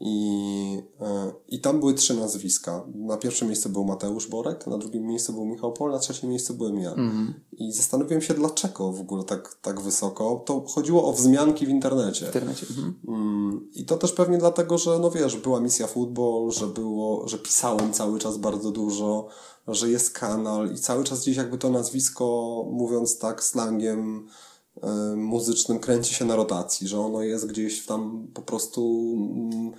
[0.00, 2.84] I, e, I tam były trzy nazwiska.
[2.94, 6.54] Na pierwszym miejscu był Mateusz Borek, na drugim miejscu był Michał Pol, na trzecim miejscu
[6.54, 6.92] byłem ja.
[6.92, 7.34] Mm.
[7.52, 10.42] I zastanowiłem się, dlaczego w ogóle tak, tak wysoko.
[10.46, 12.24] To chodziło o wzmianki w internecie.
[12.24, 12.66] W internecie.
[12.70, 12.94] Mhm.
[13.08, 13.68] Mm.
[13.74, 17.92] I to też pewnie dlatego, że no wiesz, była misja futbol, że było, że pisałem
[17.92, 19.28] cały czas bardzo dużo,
[19.68, 24.28] że jest kanal i cały czas gdzieś jakby to nazwisko, mówiąc tak slangiem
[25.16, 29.72] muzycznym, kręci się na rotacji, że ono jest gdzieś tam po prostu mm,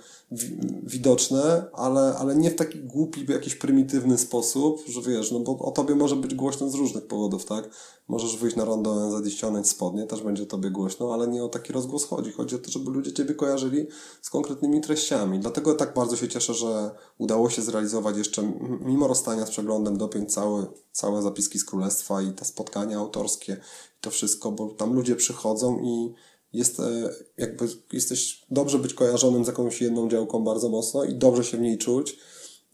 [0.82, 5.70] widoczne, ale, ale nie w taki głupi, jakiś prymitywny sposób, że wiesz, no bo o
[5.70, 7.70] tobie może być głośno z różnych powodów, tak?
[8.10, 11.48] Możesz wyjść na rondo ONZ i ściągnąć spodnie, też będzie tobie głośno, ale nie o
[11.48, 12.32] taki rozgłos chodzi.
[12.32, 13.86] Chodzi o to, żeby ludzie ciebie kojarzyli
[14.22, 15.38] z konkretnymi treściami.
[15.38, 20.32] Dlatego tak bardzo się cieszę, że udało się zrealizować jeszcze, mimo rozstania z przeglądem, dopiąć
[20.32, 23.56] całe, całe zapiski z Królestwa i te spotkania autorskie,
[24.00, 26.14] to wszystko, bo tam ludzie przychodzą i
[26.52, 31.44] jest e, jakby jesteś dobrze być kojarzonym z jakąś jedną działką bardzo mocno i dobrze
[31.44, 32.18] się w niej czuć,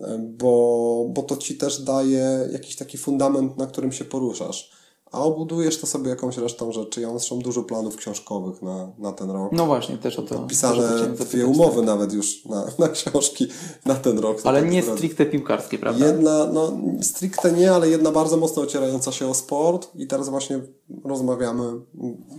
[0.00, 5.22] e, bo, bo to ci też daje jakiś taki fundament, na którym się poruszasz a
[5.22, 7.00] obudujesz to sobie jakąś resztą rzeczy.
[7.00, 9.52] Ja mam zresztą dużo planów książkowych na, na ten rok.
[9.52, 10.38] No właśnie, też o to.
[10.38, 11.86] Pisane dwie umowy tak.
[11.86, 13.48] nawet już na, na książki
[13.84, 14.38] na ten rok.
[14.44, 16.06] Ale tak nie stricte piłkarskie, prawda?
[16.06, 20.60] Jedna, no stricte nie, ale jedna bardzo mocno ocierająca się o sport i teraz właśnie
[21.04, 21.62] rozmawiamy,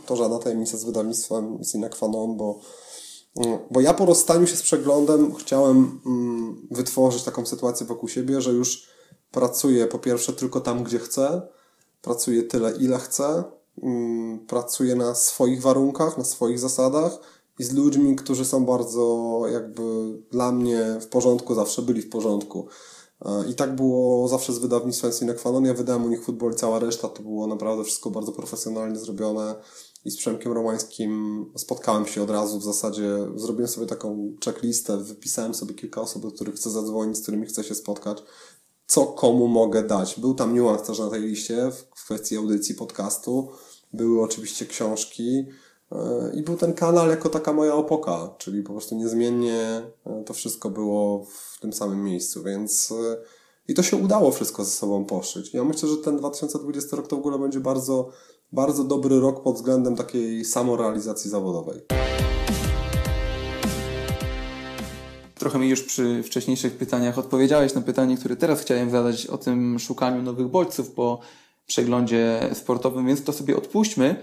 [0.05, 2.59] to żadna tajemnica z wydawnictwem Sine Qua non, bo
[3.71, 8.51] bo ja po rozstaniu się z przeglądem chciałem mm, wytworzyć taką sytuację wokół siebie, że
[8.51, 8.87] już
[9.31, 11.41] pracuję po pierwsze tylko tam, gdzie chcę,
[12.07, 13.43] pracuje tyle, ile chce,
[13.83, 17.19] mm, pracuje na swoich warunkach, na swoich zasadach
[17.59, 19.83] i z ludźmi, którzy są bardzo jakby
[20.31, 22.67] dla mnie w porządku, zawsze byli w porządku.
[23.25, 25.65] E, I tak było zawsze z wydawnictwem Sine Qua non.
[25.65, 29.55] Ja wydałem u nich futbol i cała reszta to było naprawdę wszystko bardzo profesjonalnie zrobione.
[30.05, 33.09] I z Przemkiem Romańskim spotkałem się od razu w zasadzie.
[33.35, 37.63] Zrobiłem sobie taką checklistę, wypisałem sobie kilka osób, do których chcę zadzwonić, z którymi chcę
[37.63, 38.23] się spotkać
[38.87, 40.19] co komu mogę dać.
[40.19, 43.49] Był tam niuans też na tej liście w kwestii audycji podcastu.
[43.93, 45.45] Były oczywiście książki
[45.91, 50.33] e, i był ten kanał jako taka moja opoka, czyli po prostu niezmiennie e, to
[50.33, 53.17] wszystko było w tym samym miejscu, więc e,
[53.67, 55.53] i to się udało wszystko ze sobą poszyć.
[55.53, 58.09] Ja myślę, że ten 2020 rok to w ogóle będzie bardzo,
[58.51, 61.81] bardzo dobry rok pod względem takiej samorealizacji zawodowej.
[65.39, 69.79] Trochę mi już przy wcześniejszych pytaniach odpowiedziałeś na pytanie, które teraz chciałem zadać o tym
[69.79, 71.19] szukaniu nowych bodźców po
[71.67, 74.15] przeglądzie sportowym, więc to sobie odpuśćmy.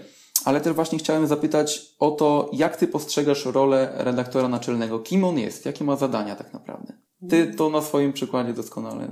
[0.45, 4.99] Ale też właśnie chciałem zapytać o to, jak ty postrzegasz rolę redaktora naczelnego?
[4.99, 5.65] Kim on jest?
[5.65, 6.93] Jakie ma zadania tak naprawdę?
[7.29, 9.07] Ty to na swoim przykładzie doskonale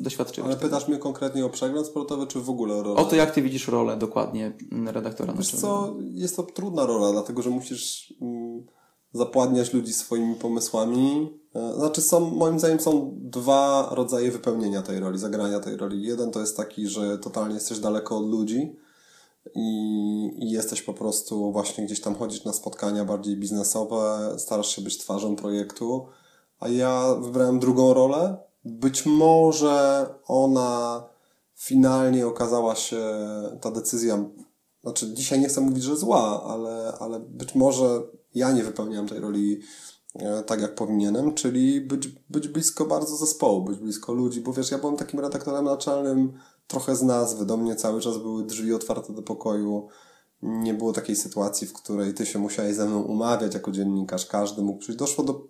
[0.00, 0.50] doświadczyłeś.
[0.50, 3.00] Ale pytasz mnie konkretnie o przegląd sportowy, czy w ogóle o rolę?
[3.00, 4.52] O to, jak ty widzisz rolę dokładnie
[4.86, 5.86] redaktora Wiesz naczelnego?
[5.86, 8.14] co, jest to trudna rola, dlatego że musisz...
[8.20, 8.66] Mm,
[9.12, 11.38] zapładniać ludzi swoimi pomysłami.
[11.54, 16.02] E, znaczy są, moim zdaniem są dwa rodzaje wypełnienia tej roli, zagrania tej roli.
[16.02, 18.76] Jeden to jest taki, że totalnie jesteś daleko od ludzi
[19.54, 24.82] i, i jesteś po prostu właśnie gdzieś tam chodzić na spotkania bardziej biznesowe, starasz się
[24.82, 26.06] być twarzą projektu,
[26.60, 28.36] a ja wybrałem drugą rolę.
[28.64, 31.02] Być może ona
[31.54, 33.02] finalnie okazała się,
[33.60, 34.24] ta decyzja,
[34.82, 38.02] znaczy dzisiaj nie chcę mówić, że zła, ale, ale być może
[38.34, 39.60] ja nie wypełniałem tej roli
[40.14, 44.70] e, tak jak powinienem, czyli być, być blisko bardzo zespołu, być blisko ludzi, bo wiesz,
[44.70, 46.32] ja byłem takim redaktorem naczelnym
[46.66, 49.88] trochę z nazwy, do mnie cały czas były drzwi otwarte do pokoju,
[50.42, 54.62] nie było takiej sytuacji, w której ty się musiałeś ze mną umawiać jako dziennikarz, każdy
[54.62, 54.98] mógł przyjść.
[54.98, 55.48] Doszło do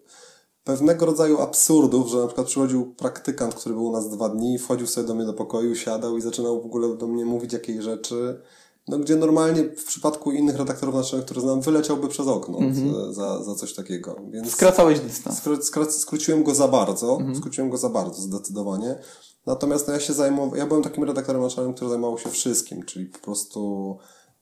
[0.64, 4.86] pewnego rodzaju absurdów, że na przykład przychodził praktykant, który był u nas dwa dni, wchodził
[4.86, 8.42] sobie do mnie do pokoju, siadał i zaczynał w ogóle do mnie mówić jakieś rzeczy,
[8.90, 13.12] no, gdzie normalnie w przypadku innych redaktorów naczelnych, które znam, wyleciałby przez okno mm-hmm.
[13.12, 14.16] za, za coś takiego.
[14.30, 15.42] Więc Skracałeś dystans.
[15.42, 17.38] Skra- skróciłem go za bardzo, mm-hmm.
[17.38, 18.98] skróciłem go za bardzo, zdecydowanie.
[19.46, 23.06] Natomiast no, ja się zajmowałem, ja byłem takim redaktorem naczelnym, który zajmował się wszystkim, czyli
[23.06, 23.96] po prostu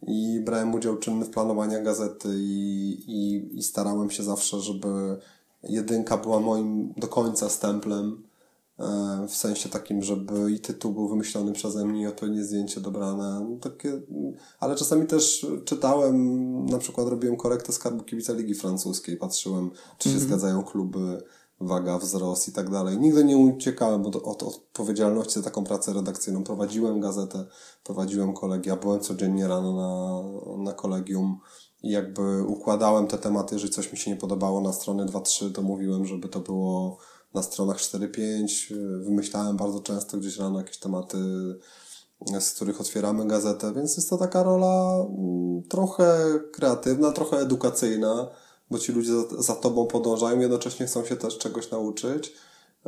[0.06, 5.18] i brałem udział czynny w planowaniu gazety i, i, i starałem się zawsze, żeby
[5.62, 8.27] jedynka była moim do końca stemplem
[9.28, 13.46] w sensie takim, żeby i tytuł był wymyślony przeze mnie i odpowiednie zdjęcie dobrane.
[13.50, 14.00] No, takie,
[14.60, 20.14] ale czasami też czytałem, na przykład robiłem korektę skarbu kibica Ligi Francuskiej, patrzyłem, czy się
[20.14, 20.28] Mhm.
[20.28, 21.22] zgadzają kluby,
[21.60, 22.98] waga, wzrost i tak dalej.
[22.98, 26.44] Nigdy nie uciekałem od, od odpowiedzialności za taką pracę redakcyjną.
[26.44, 27.44] Prowadziłem gazetę,
[27.84, 31.38] prowadziłem kolegia, byłem codziennie rano na, na kolegium
[31.82, 35.62] i jakby układałem te tematy, jeżeli coś mi się nie podobało na strony 2-3, to
[35.62, 36.98] mówiłem, żeby to było
[37.34, 38.74] na stronach 4-5.
[39.04, 41.18] Wymyślałem bardzo często gdzieś rano jakieś tematy,
[42.40, 48.28] z których otwieramy gazetę, więc jest to taka rola mm, trochę kreatywna, trochę edukacyjna,
[48.70, 52.32] bo ci ludzie za, za tobą podążają, jednocześnie chcą się też czegoś nauczyć.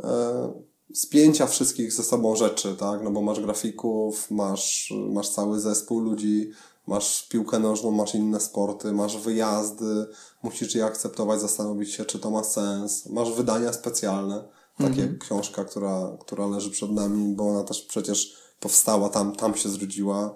[0.03, 0.53] E,
[0.93, 3.03] spięcia wszystkich ze sobą rzeczy, tak?
[3.03, 6.51] No bo masz grafików, masz, masz cały zespół ludzi,
[6.91, 10.05] masz piłkę nożną, masz inne sporty, masz wyjazdy,
[10.43, 13.05] musisz je akceptować, zastanowić się, czy to ma sens.
[13.05, 14.43] Masz wydania specjalne,
[14.77, 19.55] takie jak książka, która, która leży przed nami, bo ona też przecież powstała tam, tam
[19.55, 20.35] się zrodziła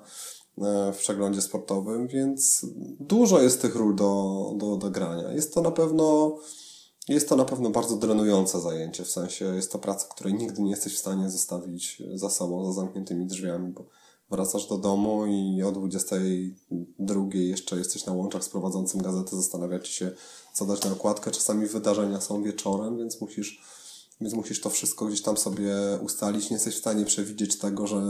[0.58, 2.65] e, w przeglądzie sportowym, więc
[3.00, 5.32] dużo jest tych ról do, do odegrania.
[5.32, 6.38] Jest to na pewno
[7.08, 10.72] jest to na pewno bardzo drenujące zajęcie, w sensie jest to praca, której nigdy nie
[10.72, 13.86] jesteś w stanie zostawić za sobą, za zamkniętymi drzwiami, bo
[14.30, 20.12] wracasz do domu i o 22 jeszcze jesteś na łączach z prowadzącym gazety, zastanawiacie się,
[20.54, 21.32] co dać na okładkę.
[21.32, 23.62] Czasami wydarzenia są wieczorem, więc musisz,
[24.22, 26.50] więc musisz to wszystko gdzieś tam sobie ustalić.
[26.50, 28.02] Nie jesteś w stanie przewidzieć tego, że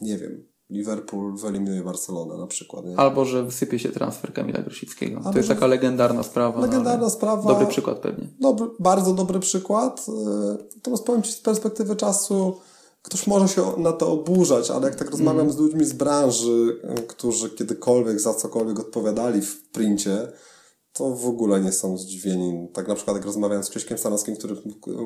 [0.00, 2.86] nie wiem, Liverpool wyeliminuje Barcelonę na przykład.
[2.86, 2.96] Nie?
[2.96, 5.16] Albo, że wysypie się transfer Kamila Grosickiego.
[5.16, 6.60] Albo, to jest taka legendarna sprawa.
[6.60, 7.48] Legendarna ale sprawa.
[7.48, 8.28] Dobry przykład pewnie.
[8.40, 10.08] Dobry, bardzo dobry przykład.
[10.08, 12.56] Yy, Natomiast powiem Ci z perspektywy czasu,
[13.02, 17.50] ktoś może się na to oburzać, ale jak tak rozmawiam z ludźmi z branży, którzy
[17.50, 20.32] kiedykolwiek za cokolwiek odpowiadali w princie,
[20.92, 22.68] to w ogóle nie są zdziwieni.
[22.72, 24.56] Tak na przykład jak rozmawiałem z Krzyśkiem Stanowskim, który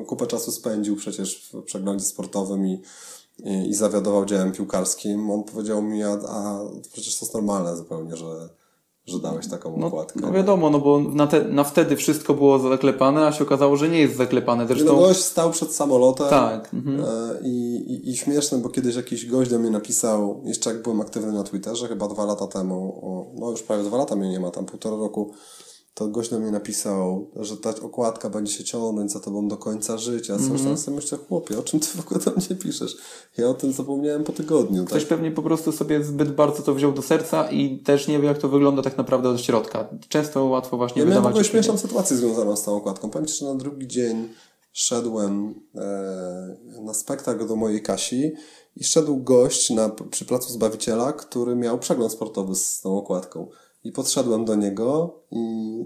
[0.07, 2.81] kupę czasu spędził przecież w przeglądzie sportowym i,
[3.39, 6.59] i, i zawiadował działem piłkarskim, on powiedział mi, a, a
[6.91, 8.49] przecież to jest normalne zupełnie, że,
[9.07, 10.19] że dałeś taką No, okładkę.
[10.21, 13.89] no wiadomo, no bo na, te, na wtedy wszystko było zaklepane, a się okazało, że
[13.89, 14.63] nie jest zaklepane.
[14.63, 16.27] No Zresztą gość stał przed samolotem.
[16.29, 16.99] Tak, mhm.
[16.99, 21.01] E, I, i, I śmieszne, bo kiedyś jakiś gość do mnie napisał, jeszcze jak byłem
[21.01, 24.39] aktywny na Twitterze, chyba dwa lata temu, o, no już prawie dwa lata mnie nie
[24.39, 25.31] ma, tam półtora roku,
[25.95, 29.97] to gość do mnie napisał, że ta okładka będzie się ciągnąć za tobą do końca
[29.97, 30.37] życia.
[30.37, 30.65] Coś Mhm.
[30.65, 32.97] tam sobie myślę, chłopie, o czym ty w ogóle do mnie piszesz?
[33.37, 34.81] Ja o tym zapomniałem po tygodniu.
[34.81, 34.89] Tak?
[34.89, 38.27] ktoś pewnie po prostu sobie zbyt bardzo to wziął do serca i też nie wie,
[38.27, 39.89] jak to wygląda tak naprawdę od środka.
[40.09, 43.11] Często łatwo właśnie Ja miałem w wydawać ogóle śmieszną sytuację związaną z tą okładką.
[43.25, 44.29] Ci, że na drugi dzień
[44.73, 48.31] szedłem e, na spektakl do mojej Kasi
[48.75, 53.47] i szedł gość na, przy Placu Zbawiciela, który miał przegląd sportowy z tą okładką.
[53.85, 55.39] I podszedłem do niego i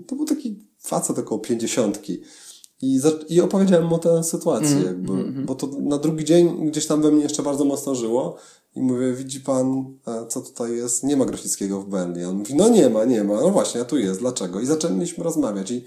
[0.07, 2.21] to był taki facet około pięćdziesiątki.
[2.81, 5.11] I, za, I opowiedziałem mu tę sytuację, jakby,
[5.45, 8.35] bo to na drugi dzień gdzieś tam we mnie jeszcze bardzo mocno żyło.
[8.75, 11.03] I mówię, widzi pan, e, co tutaj jest?
[11.03, 12.25] Nie ma Grosickiego w Berli.
[12.25, 13.41] On mówi, no nie ma, nie ma.
[13.41, 14.19] No właśnie, a tu jest.
[14.19, 14.59] Dlaczego?
[14.59, 15.71] I zaczęliśmy rozmawiać.
[15.71, 15.85] I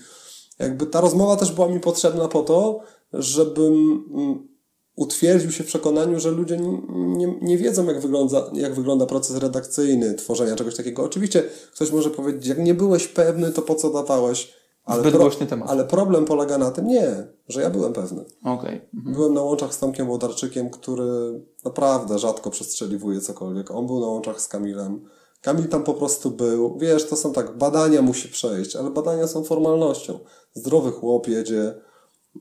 [0.58, 2.80] jakby ta rozmowa też była mi potrzebna po to,
[3.12, 4.48] żebym mm,
[4.96, 6.56] utwierdził się w przekonaniu, że ludzie
[6.88, 11.02] nie, nie, wiedzą, jak wygląda, jak wygląda proces redakcyjny tworzenia czegoś takiego.
[11.04, 11.42] Oczywiście
[11.74, 14.52] ktoś może powiedzieć, jak nie byłeś pewny, to po co dawałeś?
[14.84, 15.70] Ale, Zbyt głośny temat.
[15.70, 18.24] ale problem polega na tym, nie, że ja byłem pewny.
[18.44, 18.80] Okej.
[18.94, 19.14] Mhm.
[19.14, 23.70] Byłem na łączach z Tomkiem Łodarczykiem, który naprawdę rzadko przestrzeliwuje cokolwiek.
[23.70, 25.08] On był na łączach z Kamilem.
[25.42, 26.78] Kamil tam po prostu był.
[26.78, 30.18] Wiesz, to są tak, badania musi przejść, ale badania są formalnością.
[30.54, 31.74] Zdrowy chłop jedzie,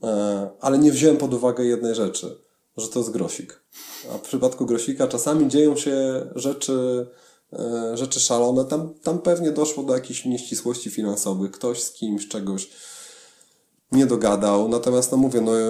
[0.02, 2.41] e, ale nie wziąłem pod uwagę jednej rzeczy,
[2.76, 3.62] że to jest grosik.
[4.14, 7.06] A w przypadku grosika czasami dzieją się rzeczy,
[7.52, 8.64] e, rzeczy szalone.
[8.64, 11.50] Tam, tam pewnie doszło do jakichś nieścisłości finansowych.
[11.50, 12.70] Ktoś z kimś czegoś
[13.92, 14.68] nie dogadał.
[14.68, 15.62] Natomiast, no mówię, no, y,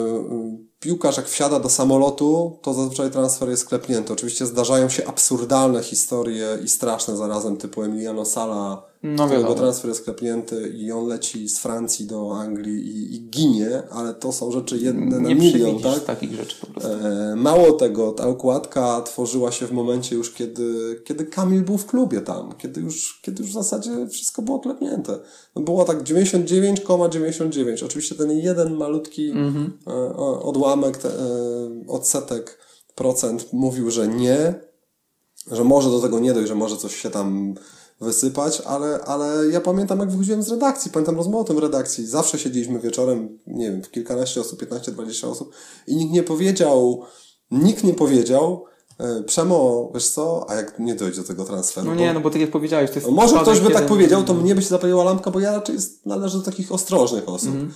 [0.81, 4.13] piłkarz jak wsiada do samolotu, to zazwyczaj transfer jest sklepnięty.
[4.13, 10.01] Oczywiście zdarzają się absurdalne historie i straszne zarazem, typu Emiliano Sala, No którego transfer jest
[10.01, 14.79] sklepnięty i on leci z Francji do Anglii i, i ginie, ale to są rzeczy
[14.79, 16.05] jedne na Nie milion, tak?
[16.05, 16.91] takich rzeczy po prostu.
[17.07, 21.87] E, Mało tego, ta okładka tworzyła się w momencie już, kiedy, kiedy Kamil był w
[21.87, 25.19] klubie tam, kiedy już, kiedy już w zasadzie wszystko było klepnięte.
[25.57, 27.85] No było tak 99,99.
[27.85, 29.31] Oczywiście ten jeden malutki
[29.87, 31.13] e, o- odłamek, te, e,
[31.89, 32.59] odsetek
[32.95, 34.55] procent mówił, że nie,
[35.51, 37.55] że może do tego nie dojść, że może coś się tam
[38.03, 42.07] wysypać, ale, ale ja pamiętam jak wychodziłem z redakcji, pamiętam rozmowę o tym w redakcji,
[42.07, 45.55] zawsze siedzieliśmy wieczorem, nie wiem, kilkanaście osób, 15-20 osób
[45.87, 47.03] i nikt nie powiedział,
[47.51, 48.65] nikt nie powiedział,
[48.99, 51.87] e, Przemo, wiesz co, a jak nie dojdzie do tego transferu?
[51.87, 53.87] No bo- nie, no bo tak jak powiedziałeś, to jest no może ktoś by tak
[53.87, 57.49] powiedział, to mnie by się zapaliła lampka, bo ja raczej należę do takich ostrożnych osób.
[57.49, 57.73] Mhm.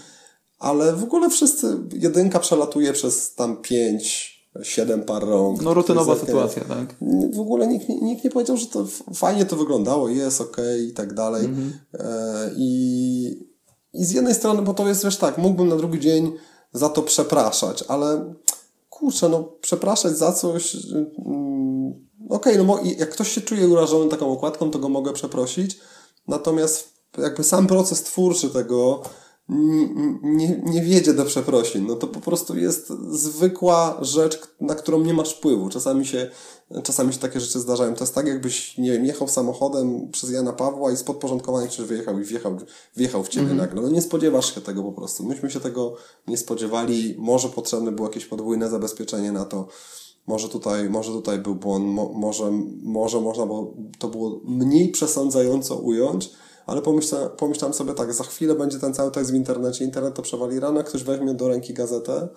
[0.59, 5.63] ale w ogóle wszyscy, jedynka przelatuje przez tam pięć, siedem par rąk.
[5.63, 6.95] No rutynowa jest sytuacja, tak?
[7.35, 11.15] w ogóle nikt, nikt nie powiedział, że to fajnie to wyglądało, jest okej i tak
[11.15, 11.45] dalej.
[11.45, 11.73] Mhm.
[11.95, 13.49] E, I,
[13.93, 16.33] I z jednej strony, bo to jest wiesz tak, mógłbym na drugi dzień
[16.73, 18.35] za to przepraszać, ale
[18.91, 20.77] kurczę, no przepraszać za coś.
[21.27, 25.13] mm, Okej, no mo- i jak ktoś się czuje urażony taką okładką, to go mogę
[25.13, 25.79] przeprosić.
[26.29, 26.89] Natomiast
[27.19, 29.03] jakby sam proces twórczy tego
[29.49, 31.87] nie, nie wiedzie do przeprosin.
[31.87, 35.69] No to po prostu jest zwykła rzecz, na którą nie masz wpływu.
[35.69, 36.31] Czasami się,
[36.83, 37.95] czasami się takie rzeczy zdarzają.
[37.95, 41.87] To jest tak, jakbyś, nie wiem, jechał samochodem przez Jana Pawła i z podporządkowanych krzyż
[41.87, 42.59] wyjechał i wjechał,
[42.97, 43.83] wjechał w ciebie nagle.
[43.83, 45.25] No nie spodziewasz się tego po prostu.
[45.25, 47.15] Myśmy się tego nie spodziewali.
[47.19, 49.69] Może potrzebne było jakieś podwójne zabezpieczenie na to.
[50.27, 52.51] Może tutaj, może tutaj był błąd, mo, może,
[52.83, 56.31] może można było, to było mniej przesądzająco ująć,
[56.67, 60.23] ale pomyśla, pomyślałem sobie tak, za chwilę będzie ten cały tekst w internecie, internet to
[60.23, 62.29] przewali rano, jak ktoś weźmie do ręki gazetę,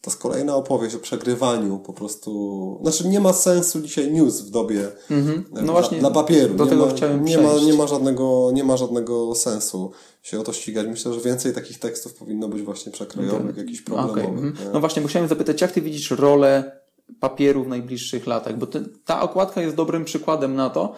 [0.00, 2.78] to jest kolejna opowieść o przegrywaniu po prostu.
[2.82, 6.54] Znaczy nie ma sensu dzisiaj news w dobie No dla, właśnie, dla papieru.
[6.54, 9.90] do nie tego ma, chciałem nie ma, nie, ma żadnego, nie ma żadnego sensu
[10.22, 10.86] się o to ścigać.
[10.86, 14.44] Myślę, że więcej takich tekstów powinno być właśnie przekrojowych, jakichś Okej, problemowych.
[14.44, 14.66] mhm.
[14.66, 14.72] nie?
[14.72, 16.80] No właśnie, bo chciałem zapytać, jak ty widzisz rolę
[17.20, 18.58] papieru w najbliższych latach?
[18.58, 20.94] Bo ten, ta okładka jest dobrym przykładem na to,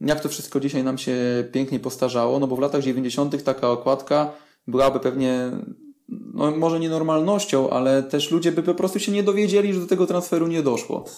[0.00, 1.16] jak to wszystko dzisiaj nam się
[1.52, 3.44] pięknie postarzało, no bo w latach 90.
[3.44, 4.32] taka okładka
[4.66, 5.50] byłaby pewnie,
[6.34, 9.86] no może nie normalnością, ale też ludzie by po prostu się nie dowiedzieli, że do
[9.86, 11.04] tego transferu nie doszło.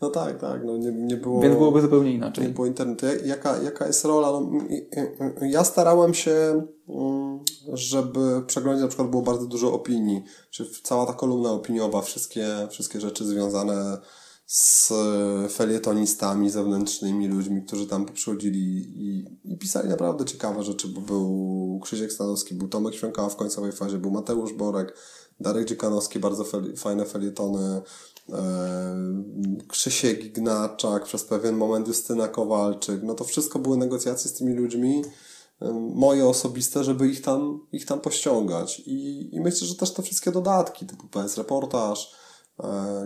[0.00, 0.60] No tak, tak.
[0.64, 1.40] No nie, nie było...
[1.42, 2.48] Więc byłoby zupełnie Nie inaczej.
[2.48, 3.06] było internetu.
[3.06, 4.28] Ja- Jaka, jaka jest rola?
[4.30, 4.50] No,
[5.46, 7.38] ja starałem się, mm,
[7.72, 12.46] żeby w przeglądzie na przykład było bardzo dużo opinii, czy cała ta kolumna opiniowa, wszystkie,
[12.70, 13.98] wszystkie rzeczy związane z
[15.50, 18.60] felietonistami zewnętrznymi, ludźmi, którzy tam przychodzili
[18.96, 23.72] i, i pisali naprawdę ciekawe rzeczy, bo był Krzysiek Stanowski, był Tomek Świąkała w końcowej
[23.72, 24.96] fazie, był Mateusz Borek,
[25.40, 27.82] Darek Dziekanowski, bardzo fel, fajne felietony,
[28.32, 28.96] e,
[29.68, 35.04] Krzysiek Ignaczak, przez pewien moment Justyna Kowalczyk, no to wszystko były negocjacje z tymi ludźmi,
[35.60, 38.82] em, moje osobiste, żeby ich tam, ich tam pościągać.
[38.86, 42.21] I, I myślę, że też te wszystkie dodatki, typu PS Reportaż, e,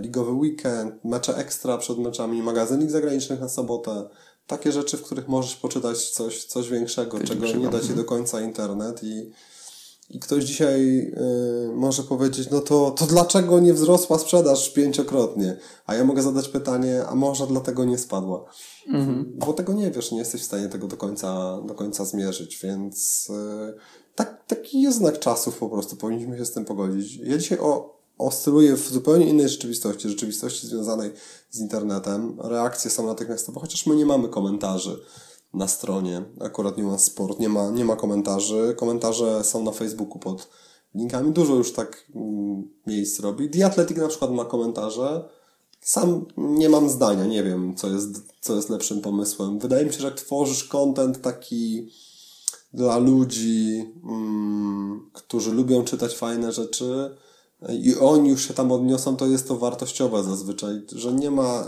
[0.00, 4.08] Ligowy Weekend, mecze ekstra przed meczami, magazyn lig zagranicznych na sobotę,
[4.46, 8.40] takie rzeczy, w których możesz poczytać coś, coś większego, czego nie da ci do końca
[8.40, 9.30] internet i
[10.10, 15.56] i ktoś dzisiaj y, może powiedzieć, no to, to dlaczego nie wzrosła sprzedaż pięciokrotnie?
[15.86, 18.44] A ja mogę zadać pytanie, a może dlatego nie spadła?
[19.34, 23.28] Bo tego nie wiesz, nie jesteś w stanie tego do końca, do końca zmierzyć, więc
[23.30, 23.74] y,
[24.14, 27.16] tak, taki jest znak czasów po prostu, powinniśmy się z tym pogodzić.
[27.16, 31.12] Ja dzisiaj o, oscyluję w zupełnie innej rzeczywistości, rzeczywistości związanej
[31.50, 32.36] z internetem.
[32.40, 34.98] Reakcje są natychmiastowe, chociaż my nie mamy komentarzy
[35.54, 38.74] na stronie, akurat Nuance Sport, nie ma, nie ma komentarzy.
[38.76, 40.48] Komentarze są na Facebooku pod
[40.94, 41.32] linkami.
[41.32, 43.50] Dużo już tak mm, miejsc robi.
[43.50, 45.28] The Athletic na przykład ma komentarze.
[45.80, 48.08] Sam nie mam zdania, nie wiem, co jest,
[48.40, 49.58] co jest lepszym pomysłem.
[49.58, 51.90] Wydaje mi się, że jak tworzysz content taki
[52.72, 57.16] dla ludzi, mm, którzy lubią czytać fajne rzeczy
[57.68, 61.64] i oni już się tam odniosą, to jest to wartościowe zazwyczaj, że nie ma...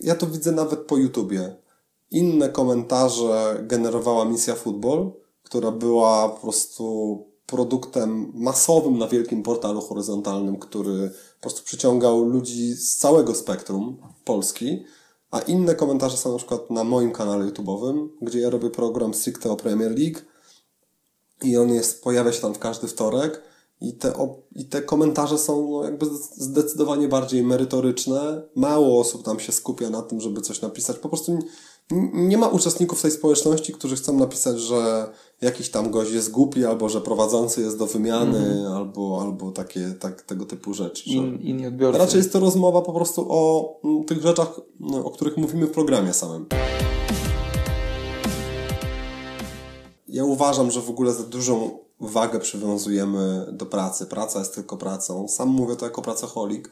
[0.00, 1.56] Ja to widzę nawet po YouTubie.
[2.10, 5.12] Inne komentarze generowała Misja Football,
[5.42, 12.74] która była po prostu produktem masowym na wielkim portalu horyzontalnym, który po prostu przyciągał ludzi
[12.74, 14.84] z całego spektrum Polski,
[15.30, 19.50] a inne komentarze są na przykład na moim kanale YouTube'owym, gdzie ja robię program stricte
[19.50, 20.18] o Premier League
[21.42, 23.42] i on jest, pojawia się tam w każdy wtorek
[23.80, 24.12] i te,
[24.54, 28.42] i te komentarze są no, jakby zdecydowanie bardziej merytoryczne.
[28.54, 30.98] Mało osób tam się skupia na tym, żeby coś napisać.
[30.98, 31.38] Po prostu
[32.12, 35.10] nie ma uczestników tej społeczności, którzy chcą napisać, że
[35.40, 40.22] jakiś tam gość jest głupi, albo że prowadzący jest do wymiany, albo, albo takie, tak,
[40.22, 41.10] tego typu rzeczy.
[41.10, 41.98] In, inni odbiorcy.
[41.98, 45.70] Raczej jest to rozmowa po prostu o mm, tych rzeczach, no, o których mówimy w
[45.70, 46.46] programie samym.
[50.08, 54.06] Ja uważam, że w ogóle za dużą wagę przywiązujemy do pracy.
[54.06, 55.28] Praca jest tylko pracą.
[55.28, 56.70] Sam mówię to jako pracocholik,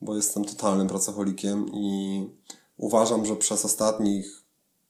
[0.00, 2.26] bo jestem totalnym pracocholikiem i
[2.76, 4.42] uważam, że przez ostatnich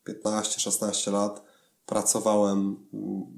[0.08, 1.42] 15-16 lat
[1.86, 2.76] pracowałem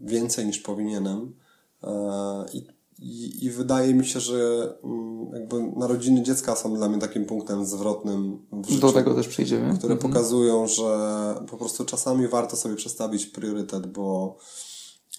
[0.03, 1.35] więcej niż powinienem.
[1.83, 2.67] E, I,
[2.99, 4.39] i, I wydaje mi się, że
[4.85, 9.29] mm, jakby narodziny dziecka są dla mnie takim punktem zwrotnym w życiu Do tego też
[9.29, 9.79] przejdziemy.
[9.79, 14.37] które pokazują, że po prostu czasami warto sobie przestawić priorytet, bo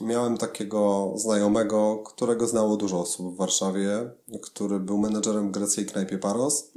[0.01, 4.09] miałem takiego znajomego, którego znało dużo osób w Warszawie,
[4.41, 6.71] który był menedżerem greckiej knajpie Paros.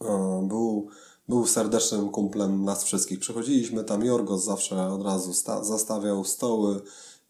[0.00, 0.88] E, Był,
[1.28, 3.18] był serdecznym kumplem nas wszystkich.
[3.18, 6.80] Przychodziliśmy tam, Jorgos zawsze od razu sta- zastawiał stoły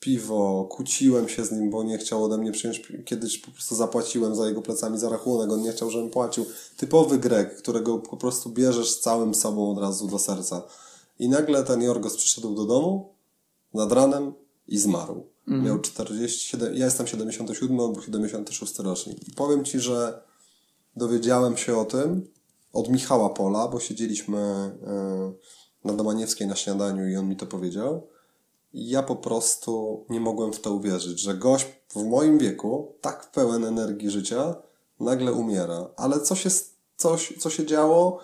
[0.00, 4.34] piwo, kłóciłem się z nim, bo nie chciał ode mnie przyjąć, kiedyś po prostu zapłaciłem
[4.34, 6.46] za jego plecami za rachunek, on nie chciał, żebym płacił.
[6.76, 10.62] Typowy Grek, którego po prostu bierzesz całym sobą od razu do serca.
[11.18, 13.08] I nagle ten Jorgos przyszedł do domu
[13.74, 14.32] nad ranem
[14.68, 15.26] i zmarł.
[15.48, 15.64] Mm.
[15.64, 19.28] Miał 47, ja jestem 77, on był 76 rocznik.
[19.28, 20.22] I powiem Ci, że
[20.96, 22.28] dowiedziałem się o tym
[22.72, 25.32] od Michała Pola, bo siedzieliśmy e,
[25.84, 28.08] na Domaniewskiej na śniadaniu i on mi to powiedział.
[28.72, 33.30] I ja po prostu nie mogłem w to uwierzyć, że gość w moim wieku, tak
[33.30, 34.54] pełen energii życia,
[35.00, 35.90] nagle umiera.
[35.96, 36.50] Ale co się,
[36.96, 38.20] coś, co się działo?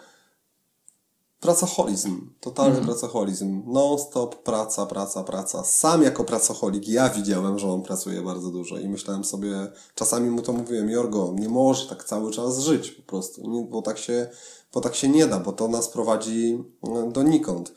[1.43, 2.84] Pracoholizm, totalny mm.
[2.84, 3.62] pracoholizm.
[3.66, 5.64] Non-stop praca, praca, praca.
[5.64, 10.43] Sam jako pracoholik ja widziałem, że on pracuje bardzo dużo i myślałem sobie, czasami mu
[10.43, 14.28] to mówiłem, Jorgo, nie możesz tak cały czas żyć po prostu, nie, bo, tak się,
[14.74, 17.72] bo tak się nie da, bo to nas prowadzi mm, donikąd.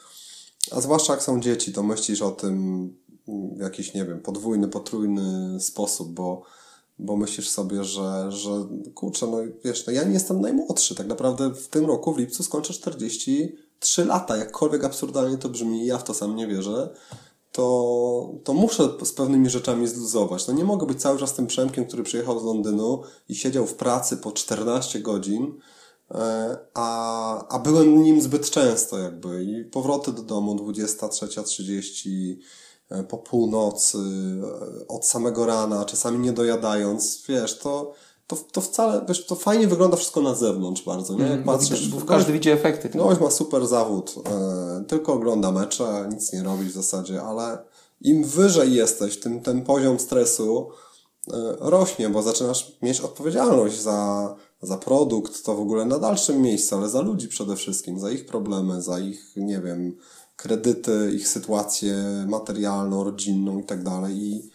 [0.71, 2.93] A zwłaszcza jak są dzieci, to myślisz o tym
[3.57, 6.43] w jakiś, nie wiem, podwójny, potrójny sposób, bo,
[6.99, 8.49] bo myślisz sobie, że, że
[8.93, 10.95] kurczę, no wiesz, no ja nie jestem najmłodszy.
[10.95, 14.37] Tak naprawdę w tym roku, w lipcu, skończę 43 lata.
[14.37, 16.93] Jakkolwiek absurdalnie to brzmi, ja w to sam nie wierzę.
[17.51, 20.47] To, to muszę z pewnymi rzeczami zluzować.
[20.47, 23.73] No nie mogę być cały czas tym Przemkiem, który przyjechał z Londynu i siedział w
[23.73, 25.59] pracy po 14 godzin,
[26.11, 32.35] E, a, a byłem nim zbyt często jakby i powroty do domu 23.30 e,
[33.09, 33.97] po północy,
[34.81, 37.93] e, od samego rana, czasami nie dojadając, wiesz, to,
[38.27, 41.23] to, to wcale, wiesz, to fajnie wygląda wszystko na zewnątrz bardzo, nie?
[41.23, 42.89] Jak mm, patrzysz, bo każdy widzi efekty.
[42.95, 47.57] No, ma super zawód, e, tylko ogląda mecze, nic nie robi w zasadzie, ale
[48.01, 50.69] im wyżej jesteś, tym ten poziom stresu
[51.33, 56.75] e, rośnie, bo zaczynasz mieć odpowiedzialność za za produkt, to w ogóle na dalszym miejscu,
[56.75, 59.97] ale za ludzi przede wszystkim, za ich problemy, za ich, nie wiem,
[60.35, 61.95] kredyty, ich sytuację
[62.27, 63.79] materialną, rodzinną i tak.
[64.09, 64.49] I,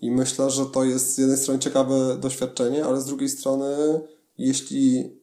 [0.00, 4.00] I myślę, że to jest z jednej strony ciekawe doświadczenie, ale z drugiej strony,
[4.38, 5.16] jeśli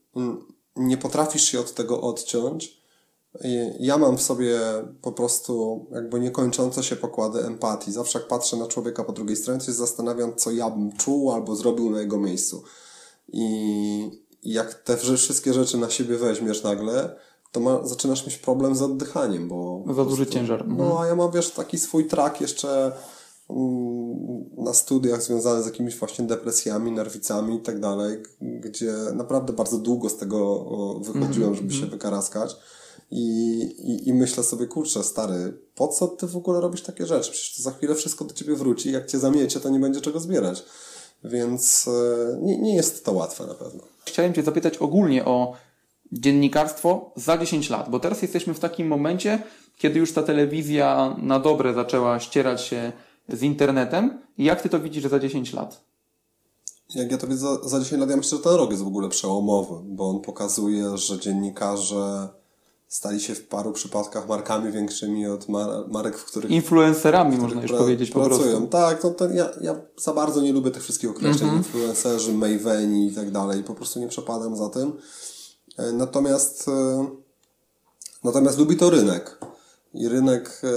[0.76, 2.82] nie potrafisz się od tego odciąć,
[3.80, 4.60] ja mam w sobie
[5.02, 7.92] po prostu jakby niekończące się pokłady empatii.
[7.92, 11.32] Zawsze jak patrzę na człowieka po drugiej stronie, to się zastanawiam, co ja bym czuł
[11.32, 12.64] albo zrobił na jego miejscu.
[13.28, 17.16] I jak te wszystkie rzeczy na siebie weźmiesz nagle,
[17.56, 19.84] to ma, zaczynasz mieć problem z oddychaniem, bo...
[19.96, 20.68] Za duży ciężar.
[20.68, 21.02] No, mhm.
[21.02, 22.92] a ja mam, wiesz, taki swój trak jeszcze
[23.50, 29.78] mm, na studiach związany z jakimiś właśnie depresjami, nerwicami i tak dalej, gdzie naprawdę bardzo
[29.78, 30.66] długo z tego
[31.00, 31.56] wychodziłem, -hmm.
[31.56, 31.92] żeby się mhm.
[31.92, 32.56] wykaraskać.
[33.12, 37.32] I, i, I myślę sobie, kurczę, stary, po co ty w ogóle robisz takie rzeczy?
[37.32, 40.20] Przecież to za chwilę wszystko do ciebie wróci, jak cię zamiecie, to nie będzie czego
[40.20, 40.64] zbierać.
[41.24, 43.84] Więc e, nie, nie jest to łatwe na pewno.
[44.06, 45.54] Chciałem Cię zapytać ogólnie o
[46.12, 49.44] dziennikarstwo za 10 lat, bo teraz jesteśmy w takim momencie,
[49.78, 52.92] kiedy już ta telewizja na dobre zaczęła ścierać się
[53.30, 54.22] z internetem.
[54.38, 55.86] Jak Ty to widzisz za 10 lat?
[56.96, 58.88] Jak ja to widzę za, za 10 lat, ja myślę, że ten rok jest w
[58.88, 62.30] ogóle przełomowy, bo on pokazuje, że dziennikarze
[62.88, 66.52] stali się w paru przypadkach markami większymi od mar marek, w których...
[66.52, 68.38] Influencerami można już powiedzieć pracują.
[68.38, 68.68] po prostu.
[68.68, 71.50] Tak, to, to ja, ja za bardzo nie lubię tych wszystkich określeń.
[71.50, 71.66] Mm -hmm.
[71.66, 73.64] Influencerzy, Maveni i tak dalej.
[73.64, 74.94] Po prostu nie przepadam za tym.
[75.78, 77.06] E, natomiast e,
[78.24, 79.40] natomiast lubi to rynek.
[79.94, 80.70] I rynek e,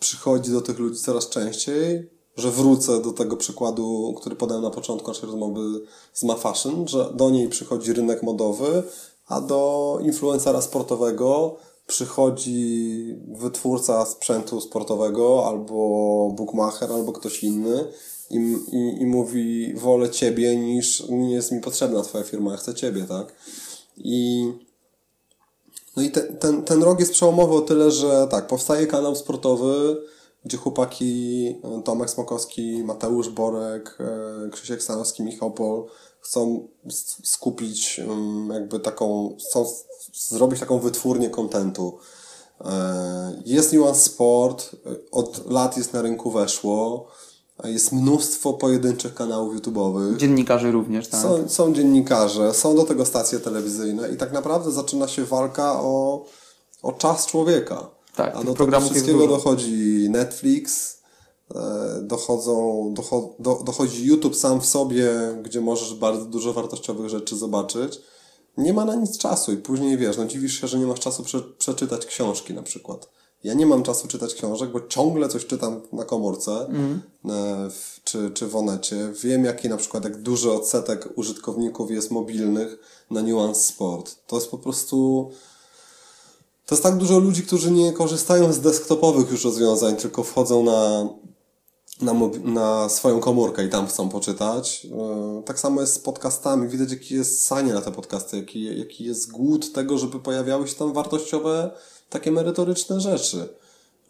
[0.00, 5.08] przychodzi do tych ludzi coraz częściej, że wrócę do tego przykładu, który podałem na początku
[5.08, 5.60] naszej rozmowy
[6.12, 8.82] z Ma Fashion, że do niej przychodzi rynek modowy,
[9.28, 11.56] a do influencera sportowego
[11.86, 15.74] przychodzi wytwórca sprzętu sportowego albo
[16.36, 17.84] bookmacher, albo ktoś inny
[18.30, 18.36] i,
[18.72, 23.04] i, i mówi wolę ciebie niż nie jest mi potrzebna twoja firma, ja chcę ciebie,
[23.08, 23.34] tak?
[23.96, 24.48] I
[25.96, 30.02] no i ten, ten, ten rok jest przełomowy o tyle, że tak, powstaje kanał sportowy,
[30.44, 35.86] gdzie chłopaki Tomek Smokowski, Mateusz Borek, e, Krzysiek Stanowski, Michał Pol
[36.20, 36.68] chcą
[37.24, 38.00] skupić
[38.52, 39.66] jakby taką, chcą
[40.12, 41.98] zrobić taką wytwórnię kontentu.
[42.64, 44.76] E, jest Nuance Sport,
[45.10, 47.08] od lat jest na rynku weszło,
[47.64, 50.16] jest mnóstwo pojedynczych kanałów YouTube'owych.
[50.16, 51.22] Dziennikarzy również, tak?
[51.22, 56.24] Są, są dziennikarze, są do tego stacje telewizyjne i tak naprawdę zaczyna się walka o,
[56.82, 57.90] o czas człowieka.
[58.16, 60.94] Tak, A do tego wszystkiego dochodzi Netflix,
[61.54, 65.10] E, dochodzą, docho, do, dochodzi YouTube sam w sobie,
[65.42, 68.00] gdzie możesz bardzo dużo wartościowych rzeczy zobaczyć.
[68.56, 71.22] Nie ma na nic czasu i później wiesz, no dziwisz się, że nie masz czasu
[71.22, 73.08] prze, przeczytać książki na przykład.
[73.44, 77.00] Ja nie mam czasu czytać książek, bo ciągle coś czytam na komórce mm.
[77.70, 79.12] w, czy, czy w onecie.
[79.22, 82.78] Wiem, jaki na przykład, jak duży odsetek użytkowników jest mobilnych
[83.10, 84.16] na Nuance Sport.
[84.26, 85.30] To jest po prostu
[86.66, 91.08] to jest tak dużo ludzi, którzy nie korzystają z desktopowych już rozwiązań, tylko wchodzą na
[92.00, 92.12] na,
[92.44, 94.84] na swoją komórkę i tam chcą poczytać.
[94.84, 96.68] Yy, Tak samo jest z podcastami.
[96.68, 100.74] Widać, jaki jest sanie na te podcasty, jaki, jaki jest głód tego, żeby pojawiały się
[100.74, 101.70] tam wartościowe,
[102.14, 103.36] takie merytoryczne rzeczy.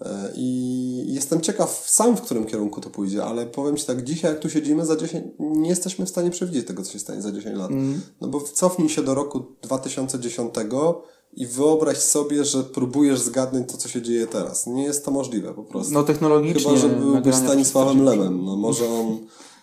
[0.01, 4.31] Yy, I jestem ciekaw sam, w którym kierunku to pójdzie, ale powiem Ci tak, dzisiaj
[4.31, 7.33] jak tu siedzimy, za 10, nie jesteśmy w stanie przewidzieć tego, co się stanie za
[7.33, 7.71] 10 lat.
[8.21, 10.55] No bo cofnij się do roku 2010
[11.37, 14.67] i wyobraź sobie, że próbujesz zgadnąć to, co się dzieje teraz.
[14.67, 15.95] Nie jest to możliwe po prostu.
[15.95, 16.63] No technologicznie.
[16.63, 18.45] Chyba, że byłby nagrania Stanisławem Lemem.
[18.45, 19.19] No może on,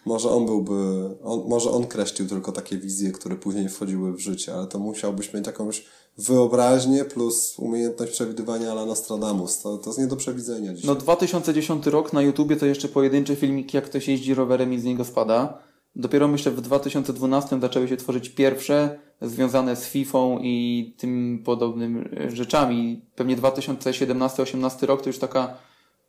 [0.05, 4.53] może on byłby, on, może on kreślił tylko takie wizje, które później wchodziły w życie,
[4.55, 5.85] ale to musiałbyś mieć jakąś
[6.17, 9.59] wyobraźnię plus umiejętność przewidywania ala Nostradamus.
[9.59, 10.87] To, to jest nie do przewidzenia dzisiaj.
[10.87, 14.83] No 2010 rok na YouTubie to jeszcze pojedyncze filmiki, jak ktoś jeździ rowerem i z
[14.83, 15.57] niego spada.
[15.95, 22.31] Dopiero myślę w 2012 zaczęły się tworzyć pierwsze związane z FIFA i tym podobnym e,
[22.31, 23.01] rzeczami.
[23.15, 25.57] Pewnie 2017-18 rok to już taka,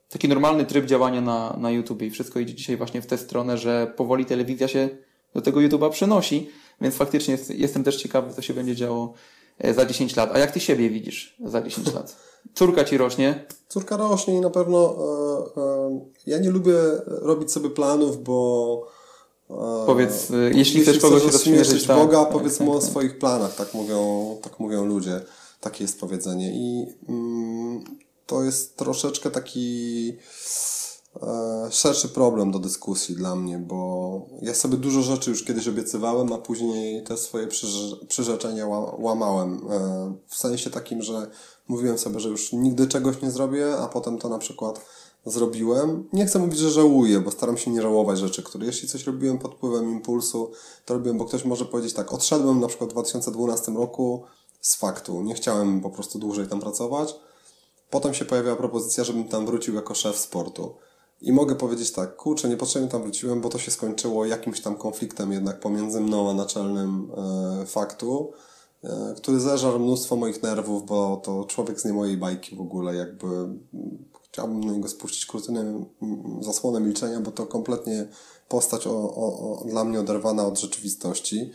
[0.09, 3.59] taki normalny tryb działania na, na YouTubie i wszystko idzie dzisiaj właśnie w tę stronę,
[3.59, 4.89] że powoli telewizja się
[5.35, 6.49] do tego YouTube'a przenosi,
[6.81, 9.15] więc faktycznie jest, jestem też ciekawy, co się będzie działo
[9.75, 10.31] za 10 lat.
[10.35, 12.17] A jak ty siebie widzisz za 10 lat?
[12.55, 14.97] Córka ci rośnie, Córka rośnie i na pewno
[15.57, 16.75] e, e, ja nie lubię
[17.07, 18.89] robić sobie planów, bo
[19.51, 22.89] e, Powiedz, e, jeśli chcesz kogoś rozśmieszyć tak, Boga, tak, powiedz tak, mu o tak.
[22.91, 25.21] swoich planach, tak mówią, tak mówią ludzie.
[25.61, 26.53] Takie jest powiedzenie.
[26.55, 27.85] I mm,
[28.27, 30.23] to jest troszeczkę taki e,
[31.71, 36.39] szerszy problem do dyskusji dla mnie, bo ja sobie dużo rzeczy już kiedyś obiecywałem, a
[36.39, 39.61] później te swoje przyrze- przyrzeczenia ła- łamałem.
[39.71, 41.31] E, w sensie takim, że
[41.69, 44.81] mówiłem sobie, że już nigdy czegoś nie zrobię, a potem to na przykład
[45.27, 46.09] zrobiłem.
[46.13, 49.39] Nie chcę mówić, że żałuję, bo staram się nie żałować rzeczy, które jeśli coś robiłem
[49.39, 50.51] pod wpływem impulsu,
[50.87, 54.23] to robiłem, bo ktoś może powiedzieć tak, odszedłem na przykład w 2012 roku
[54.61, 57.15] z faktu, nie chciałem po prostu dłużej tam pracować.
[57.91, 60.75] Potem się pojawiła propozycja, żebym tam wrócił jako szef sportu.
[61.23, 65.33] I mogę powiedzieć tak, kurczę, niepotrzebnie tam wróciłem, bo to się skończyło jakimś tam konfliktem
[65.33, 68.33] jednak pomiędzy mną a naczelnym e, faktu,
[68.85, 72.95] e, który zeżarł mnóstwo moich nerwów, bo to człowiek z nie mojej bajki w ogóle,
[72.95, 73.27] jakby
[74.23, 75.85] chciałbym na niego spuścić kurtynę,
[76.41, 78.07] zasłonę milczenia, bo to kompletnie
[78.49, 81.51] postać o, o, o, dla mnie oderwana od rzeczywistości.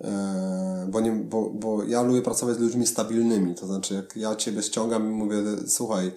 [0.00, 4.36] E, bo, nie, bo, bo ja lubię pracować z ludźmi stabilnymi, to znaczy jak ja
[4.36, 6.12] Ciebie ściągam i mówię, słuchaj,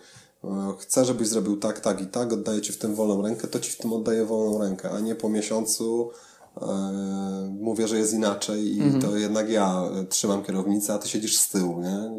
[0.80, 3.72] chcę, żebyś zrobił tak, tak i tak, oddaję Ci w tym wolną rękę, to Ci
[3.72, 6.10] w tym oddaję wolną rękę, a nie po miesiącu
[6.62, 6.68] e,
[7.60, 11.50] mówię, że jest inaczej i to jednak ja e, trzymam kierownicę, a Ty siedzisz z
[11.50, 12.12] tyłu, nie?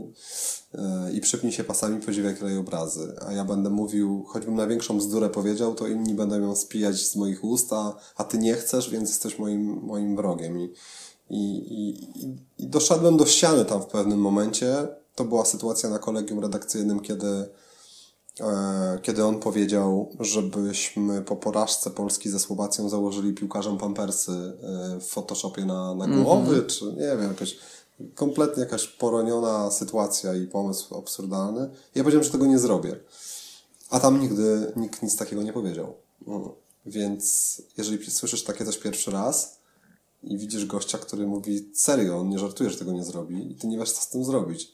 [0.74, 3.14] E, I przypnij się pasami, podziwiaj krajobrazy.
[3.26, 7.44] A ja będę mówił, choćbym największą bzdurę powiedział, to inni będą ją spijać z moich
[7.44, 10.58] ust, a, a ty nie chcesz, więc jesteś moim, moim wrogiem.
[10.58, 10.72] I,
[11.30, 14.88] i, i, i- doszedłem do ściany tam w pewnym momencie.
[15.14, 17.48] To była sytuacja na kolegium redakcyjnym, kiedy,
[19.02, 25.64] kiedy on powiedział, żebyśmy po porażce Polski ze Słowacją założyli piłkarzom pampersy e, w Photoshopie
[25.64, 27.56] na, na głowy, czy nie wiem, jakaś
[28.14, 31.70] kompletnie jakaś poroniona sytuacja i pomysł absurdalny.
[31.94, 32.96] Ja powiedziałem, że tego nie zrobię.
[33.90, 35.94] A tam nigdy nikt nic takiego nie powiedział.
[36.26, 36.48] Mm.
[36.86, 39.58] Więc jeżeli słyszysz takie coś pierwszy raz
[40.22, 43.66] i widzisz gościa, który mówi serio, on nie żartuje, że tego nie zrobi i ty
[43.66, 44.72] nie wiesz, co z tym zrobić.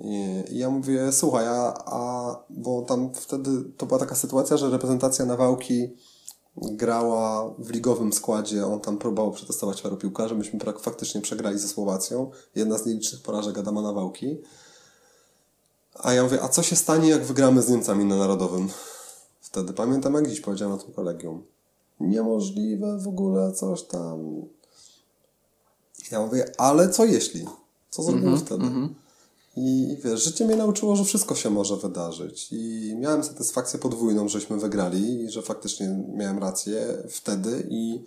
[0.00, 5.24] I ja mówię, słuchaj, a, a bo tam wtedy to była taka sytuacja, że reprezentacja
[5.24, 5.88] Nawałki
[6.56, 12.30] grała w ligowym składzie, on tam próbował przetestować paru piłkarzy, myśmy faktycznie przegrali ze Słowacją,
[12.54, 14.38] jedna z nielicznych porażek Adama Nawałki.
[15.94, 18.68] A ja mówię, a co się stanie, jak wygramy z Niemcami na Narodowym?
[19.40, 21.44] Wtedy pamiętam, jak dziś powiedziałem na tym kolegium.
[22.00, 24.42] Niemożliwe w ogóle, coś tam.
[26.10, 27.46] Ja mówię, ale co jeśli?
[27.90, 28.64] Co zrobimy wtedy?
[29.58, 32.48] I wiesz, życie mnie nauczyło, że wszystko się może wydarzyć.
[32.52, 38.04] I miałem satysfakcję podwójną, żeśmy wygrali i że faktycznie miałem rację wtedy i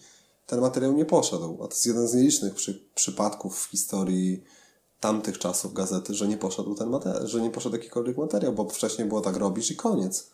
[0.47, 1.58] ten materiał nie poszedł.
[1.64, 4.43] A to jest jeden z nielicznych przy, przypadków w historii
[4.99, 9.08] tamtych czasów gazety, że nie poszedł ten materiał, że nie poszedł jakikolwiek materiał, bo wcześniej
[9.08, 10.30] było tak robisz i koniec.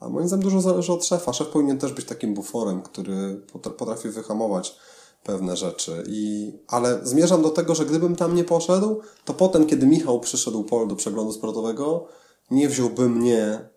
[0.00, 1.32] A moim zdaniem dużo zależy od szefa.
[1.32, 4.76] Szef powinien też być takim buforem, który potra- potrafi wyhamować
[5.24, 6.04] pewne rzeczy.
[6.06, 10.64] I, ale zmierzam do tego, że gdybym tam nie poszedł, to potem, kiedy Michał przyszedł
[10.64, 12.06] Pol do przeglądu sportowego,
[12.50, 13.68] nie wziąłby mnie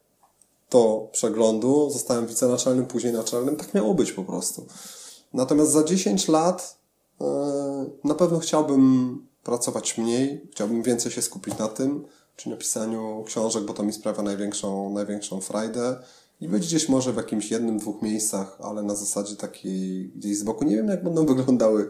[0.72, 3.56] do przeglądu, zostałem wicenaczelnym, później naczelnym.
[3.56, 4.68] Tak miało być po prostu.
[5.34, 6.78] Natomiast za 10 lat
[7.22, 7.26] e,
[8.04, 13.64] na pewno chciałbym pracować mniej, chciałbym więcej się skupić na tym, czy na pisaniu książek,
[13.64, 15.98] bo to mi sprawia największą, największą frajdę
[16.44, 20.44] i być gdzieś może w jakimś jednym, dwóch miejscach, ale na zasadzie takiej gdzieś z
[20.44, 20.66] boku.
[20.66, 21.90] Nie wiem, jak będą wyglądały,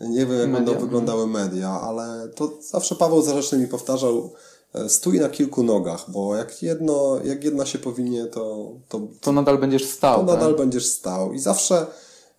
[0.00, 0.66] nie wiem, jak Media.
[0.66, 4.32] będą wyglądały media, ale to zawsze Paweł Zarzeczny mi powtarzał,
[4.74, 9.32] e, stój na kilku nogach, bo jak, jedno, jak jedna się powinie, to, to, To
[9.32, 10.16] nadal będziesz stał.
[10.20, 10.58] to nadal tak?
[10.58, 11.32] będziesz stał.
[11.32, 11.86] I zawsze,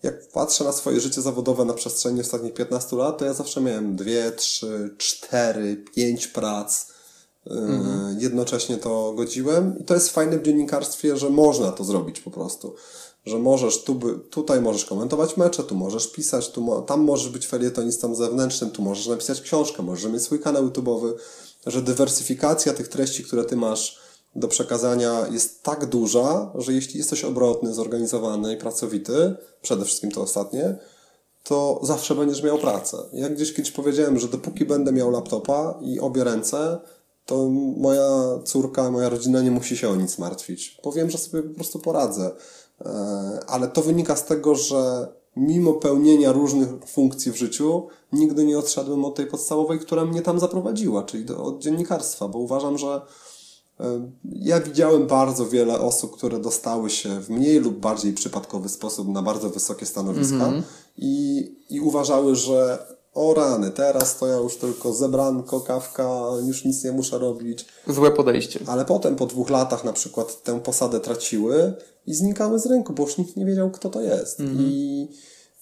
[0.04, 3.96] jak patrzę na swoje życie zawodowe na przestrzeni ostatnich 15 lat, to ja zawsze miałem
[3.96, 6.88] dwie, trzy, cztery, pięć prac.
[7.46, 7.54] Yy,
[8.20, 12.76] Jednocześnie to godziłem i to jest fajne w dziennikarstwie, że można to zrobić po prostu.
[13.26, 18.16] Że możesz, tu, tutaj możesz komentować mecze, tu możesz pisać, tu, tam możesz być felietonistą
[18.16, 21.14] zewnętrznym, tu możesz napisać książkę, możesz mieć swój kanał YouTube'owy,
[21.68, 24.00] że dywersyfikacja tych treści, które ty masz
[24.36, 30.22] do przekazania jest tak duża, że jeśli jesteś obrotny, zorganizowany i pracowity, przede wszystkim to
[30.22, 30.76] ostatnie,
[31.44, 32.98] to zawsze będziesz miał pracę.
[33.14, 36.80] Ja gdzieś kiedyś powiedziałem, że dopóki będę miał laptopa i obie ręce,
[37.26, 38.10] to moja
[38.46, 40.80] córka, moja rodzina nie musi się o nic martwić.
[40.84, 42.32] Powiem, że sobie po prostu poradzę.
[42.82, 48.60] E, Ale to wynika z tego, że mimo pełnienia różnych funkcji w życiu, nigdy nie
[48.60, 53.02] odszedłem od tej podstawowej, która mnie tam zaprowadziła, czyli do, od dziennikarstwa, bo uważam, że
[54.24, 59.22] ja widziałem bardzo wiele osób, które dostały się w mniej lub bardziej przypadkowy sposób na
[59.22, 60.52] bardzo wysokie stanowiska
[60.98, 66.84] i, i uważały, że o rany, teraz to ja już tylko zebranko, kawka, już nic
[66.84, 67.66] nie muszę robić.
[67.88, 68.60] Złe podejście.
[68.68, 71.74] Ale potem po dwóch latach na przykład tę posadę traciły
[72.08, 74.40] i znikały z rynku, bo już nikt nie wiedział, kto to jest.
[74.40, 75.08] I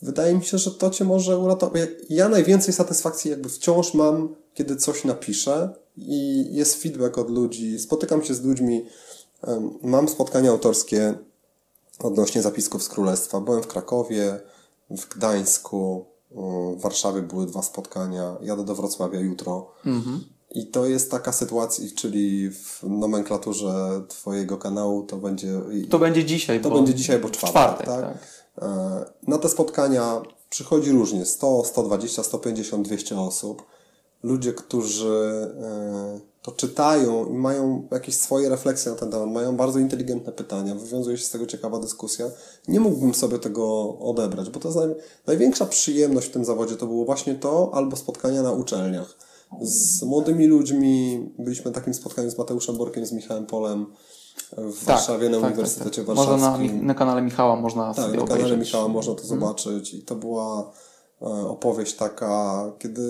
[0.02, 1.89] wydaje mi się, że to cię może uratować.
[2.10, 8.24] Ja najwięcej satysfakcji jakby wciąż mam, kiedy coś napiszę i jest feedback od ludzi, spotykam
[8.24, 8.86] się z ludźmi,
[9.82, 11.14] mam spotkania autorskie
[12.00, 13.41] odnośnie zapisków z Królestwa.
[13.41, 14.39] Byłem w Krakowie,
[14.89, 19.72] w Gdańsku, w Warszawie były dwa spotkania, jadę do Wrocławia jutro.
[20.52, 25.62] I to jest taka sytuacja, czyli w nomenklaturze Twojego kanału to będzie.
[25.90, 26.76] To będzie dzisiaj, To bo...
[26.76, 28.02] będzie dzisiaj, bo czwartek, czwartek, tak?
[28.02, 28.18] tak.
[28.70, 33.64] E, Na te spotkania przychodzi różnie 100, 120, 150, 200 osób.
[34.24, 39.80] Ludzie, którzy e, to czytają i mają jakieś swoje refleksje na ten temat, mają bardzo
[39.80, 42.26] inteligentne pytania, wywiązuje się z tego ciekawa dyskusja.
[42.67, 44.95] Nie mógłbym sobie tego odebrać, bo to jest naj,
[45.28, 49.15] największa przyjemność w tym zawodzie to było właśnie to, albo spotkania na uczelniach.
[49.61, 53.86] Z młodymi ludźmi byliśmy na takim spotkaniu z Mateuszem Borkiem, z Michałem Polem
[54.57, 56.78] w Warszawie na Uniwersytecie Może Warszawskim.
[56.78, 58.59] na, na kanale Michała można Tak, sobie na kanale obejrzeć.
[58.59, 60.72] Michała można to zobaczyć i to była
[61.22, 63.01] opowieść taka, kiedy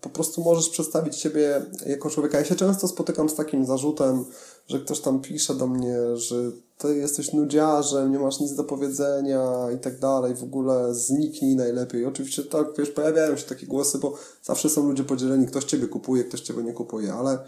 [0.00, 2.38] po prostu możesz przedstawić siebie jako człowieka.
[2.38, 4.24] Ja się często spotykam z takim zarzutem,
[4.68, 6.36] że ktoś tam pisze do mnie, że
[6.78, 12.06] ty jesteś nudziarzem, nie masz nic do powiedzenia i tak dalej, w ogóle zniknij najlepiej.
[12.06, 16.24] Oczywiście tak, wiesz, pojawiają się takie głosy, bo zawsze są ludzie podzieleni, ktoś ciebie kupuje,
[16.24, 17.38] ktoś ciebie nie kupuje, ale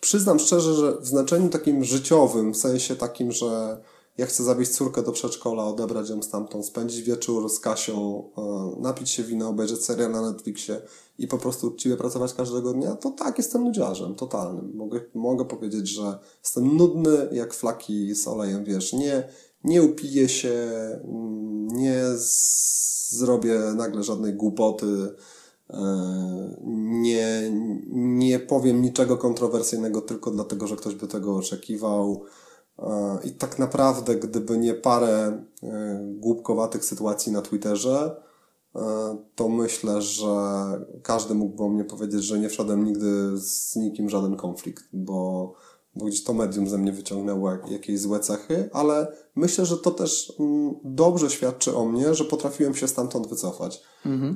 [0.00, 3.80] przyznam szczerze, że w znaczeniu takim życiowym, w sensie takim, że
[4.18, 9.10] ja chcę zawieźć córkę do przedszkola, odebrać ją stamtąd, spędzić wieczór z Kasią, e, napić
[9.10, 10.80] się wina, obejrzeć serial na Netflixie
[11.18, 14.72] i po prostu uczciwie pracować każdego dnia, to tak, jestem nudziarzem totalnym.
[14.74, 19.28] Mogę, mogę powiedzieć, że jestem nudny jak flaki z olejem, wiesz, nie,
[19.64, 20.52] nie upiję się,
[21.04, 22.02] mm, nie
[23.08, 25.14] zrobię nagle żadnej głupoty,
[25.70, 26.56] e,
[26.86, 27.50] nie,
[27.92, 32.24] nie powiem niczego kontrowersyjnego tylko dlatego, że ktoś by tego oczekiwał.
[32.78, 38.16] E, I tak naprawdę, gdyby nie parę e, głupkowatych sytuacji na Twitterze,
[38.76, 38.80] e,
[39.34, 40.26] to myślę, że
[41.02, 45.52] każdy mógłby o mnie powiedzieć, że nie wszedłem nigdy z nikim żaden konflikt, bo,
[45.96, 49.90] bo gdzieś to medium ze mnie wyciągnęło jak- jakieś złe cechy, ale myślę, że to
[49.90, 53.82] też mm, dobrze świadczy o mnie, że potrafiłem się stamtąd wycofać.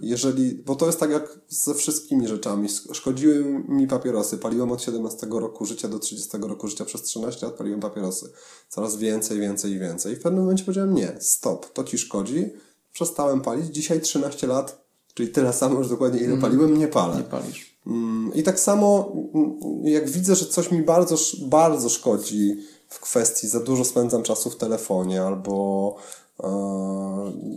[0.03, 2.67] Jeżeli, bo to jest tak jak ze wszystkimi rzeczami.
[2.67, 4.39] Sz- Szkodziły mi papierosy.
[4.39, 6.85] Paliłem od 17 roku życia do 30 roku życia.
[6.85, 8.33] Przez 13 lat paliłem papierosy.
[8.69, 10.13] Coraz więcej, więcej i więcej.
[10.13, 12.51] I w pewnym momencie powiedziałem, nie, stop, to ci szkodzi.
[12.93, 13.67] Przestałem palić.
[13.67, 14.85] Dzisiaj 13 lat,
[15.15, 17.17] czyli tyle samo już dokładnie ile paliłem, nie palę.
[17.17, 17.78] Nie palisz.
[17.89, 21.17] Mm, I tak samo, mm, jak widzę, że coś mi bardzo,
[21.47, 22.57] bardzo szkodzi
[22.89, 25.97] w kwestii, za dużo spędzam czasu w telefonie, albo
[26.43, 26.49] e,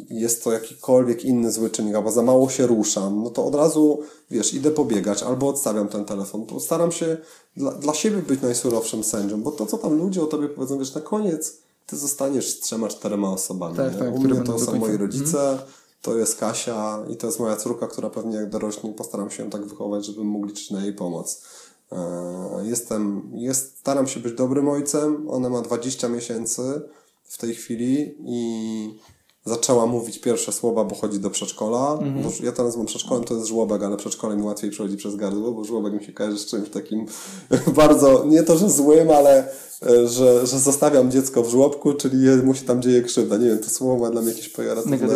[0.09, 3.99] jest to jakikolwiek inny zły czynnik, albo za mało się ruszam, no to od razu,
[4.32, 6.45] wiesz, idę pobiegać, albo odstawiam ten telefon.
[6.45, 7.17] Postaram się
[7.57, 10.95] dla, dla siebie być najsurowszym sędzią, bo to, co tam ludzie o tobie powiedzą, wiesz,
[10.95, 13.77] na koniec ty zostaniesz z trzema, czterema osobami.
[13.77, 13.99] Tak, nie?
[13.99, 15.59] tak, U mnie to są moi rodzice,
[16.01, 19.49] to jest Kasia i to jest moja córka, która pewnie jak dorośnie postaram się ją
[19.49, 21.43] tak wychować, żeby mógł liczyć na jej pomoc.
[21.91, 25.29] E, Jestem, jest, staram się być dobrym ojcem.
[25.29, 26.81] Ona ma 20 miesięcy
[27.23, 28.99] w tej chwili i
[29.45, 31.99] zaczęła mówić pierwsze słowa, bo chodzi do przedszkola.
[32.23, 35.51] Bo ja to nazywam przedszkolem, to jest żłobek, ale przedszkole mi łatwiej przechodzi przez gardło,
[35.51, 37.05] bo żłobek mi się kojarzy z czymś takim
[37.75, 39.47] bardzo, nie to, że złym, ale
[39.85, 43.37] e, że, że zostawiam dziecko w żłobku, czyli mu się tam dzieje krzywda.
[43.37, 45.07] Nie wiem, to słowo ma dla mnie jakieś pejoratywne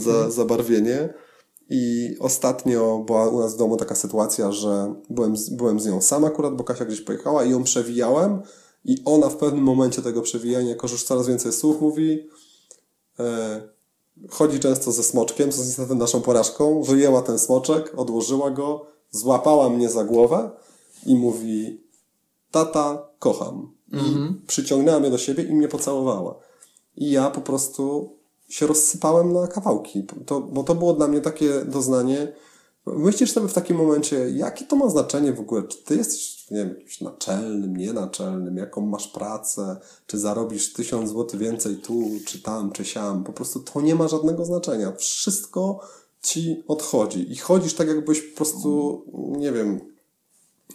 [0.00, 1.14] za, zabarwienie.
[1.70, 6.00] I ostatnio była u nas w domu taka sytuacja, że byłem, z- byłem z nią
[6.00, 8.42] sam akurat, bo Kasia gdzieś pojechała i ją przewijałem
[8.84, 12.28] i ona w pewnym momencie tego przewijania, jako że już coraz więcej słów mówi,
[14.30, 19.70] chodzi często ze smoczkiem, co jest niestety naszą porażką, wyjęła ten smoczek, odłożyła go, złapała
[19.70, 20.50] mnie za głowę
[21.06, 21.80] i mówi
[22.50, 23.72] tata, kocham.
[23.92, 26.34] I przyciągnęła mnie do siebie i mnie pocałowała.
[26.96, 28.12] I ja po prostu
[28.48, 32.32] się rozsypałem na kawałki, to, bo to było dla mnie takie doznanie.
[32.96, 35.62] Myślisz sobie w takim momencie, jakie to ma znaczenie w ogóle?
[35.62, 39.76] Czy ty jesteś, nie wiem, jakimś naczelnym, nienaczelnym, jaką masz pracę,
[40.06, 43.24] czy zarobisz tysiąc złotych więcej tu, czy tam, czy siam.
[43.24, 44.92] Po prostu to nie ma żadnego znaczenia.
[44.92, 45.80] Wszystko
[46.22, 47.32] ci odchodzi.
[47.32, 49.02] I chodzisz tak, jakbyś po prostu,
[49.38, 49.80] nie wiem,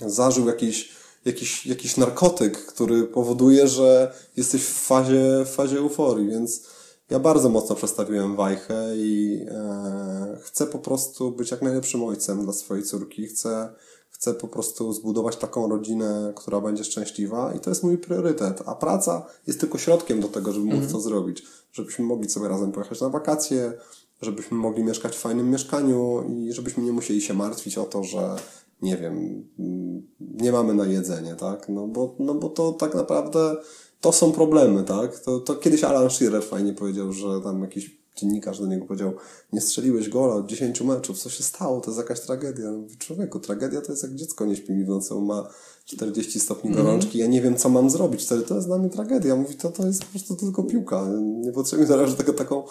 [0.02, 0.92] zażył jakiś,
[1.26, 6.64] jakiś, jakiś narkotyk, który powoduje, że jesteś w fazie, w fazie euforii, więc
[7.10, 12.54] ja bardzo mocno przestawiłem wajchę i e, chcę po prostu być jak najlepszym ojcem dla
[12.54, 13.28] swojej córki.
[13.28, 13.74] Chcę,
[14.10, 18.64] chcę po prostu zbudować taką rodzinę, która będzie szczęśliwa i to jest mój priorytet.
[18.66, 21.44] A praca jest tylko środkiem do tego, żeby móc to zrobić.
[21.72, 23.74] Żebyśmy mogli sobie razem pojechać na wakacje,
[24.22, 28.36] żebyśmy mogli mieszkać w fajnym mieszkaniu i żebyśmy nie musieli się martwić o to, że
[28.82, 31.70] nie wiem, mm, nie mamy na jedzenie, tak?
[31.70, 33.56] No bo, no bo to tak naprawdę
[34.04, 35.20] to są problemy, tak?
[35.20, 39.14] To, to kiedyś Alan Shearer fajnie powiedział, że tam jakiś dziennikarz do niego powiedział,
[39.54, 41.82] nie strzeliłeś gola od 10 meczów, co się stało?
[41.82, 42.66] To jest jakaś tragedia.
[42.66, 45.48] Ja mówię, człowieku, tragedia to jest jak dziecko nie śpi mi w nocy, on ma
[45.86, 49.36] 40 stopni gorączki, ja nie wiem, co mam zrobić wtedy, to jest dla mnie tragedia.
[49.36, 51.08] Mówi, to, to jest po prostu tylko piłka.
[51.22, 52.64] Nie potrzebuję zależy tego taką,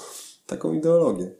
[0.47, 1.31] taką ideologię.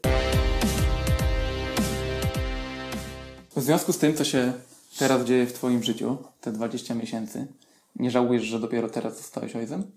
[3.55, 4.53] W związku z tym, co się
[4.99, 7.47] teraz dzieje w Twoim życiu, te 20 miesięcy,
[7.95, 9.91] nie żałujesz, że dopiero teraz zostałeś ojcem?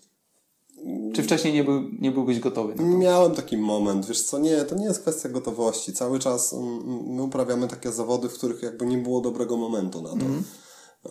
[1.15, 2.75] Czy wcześniej nie, był, nie byłbyś gotowy?
[2.85, 5.93] Miałem taki moment, wiesz co, nie, to nie jest kwestia gotowości.
[5.93, 10.09] Cały czas mm, my uprawiamy takie zawody, w których jakby nie było dobrego momentu na
[10.11, 10.27] to.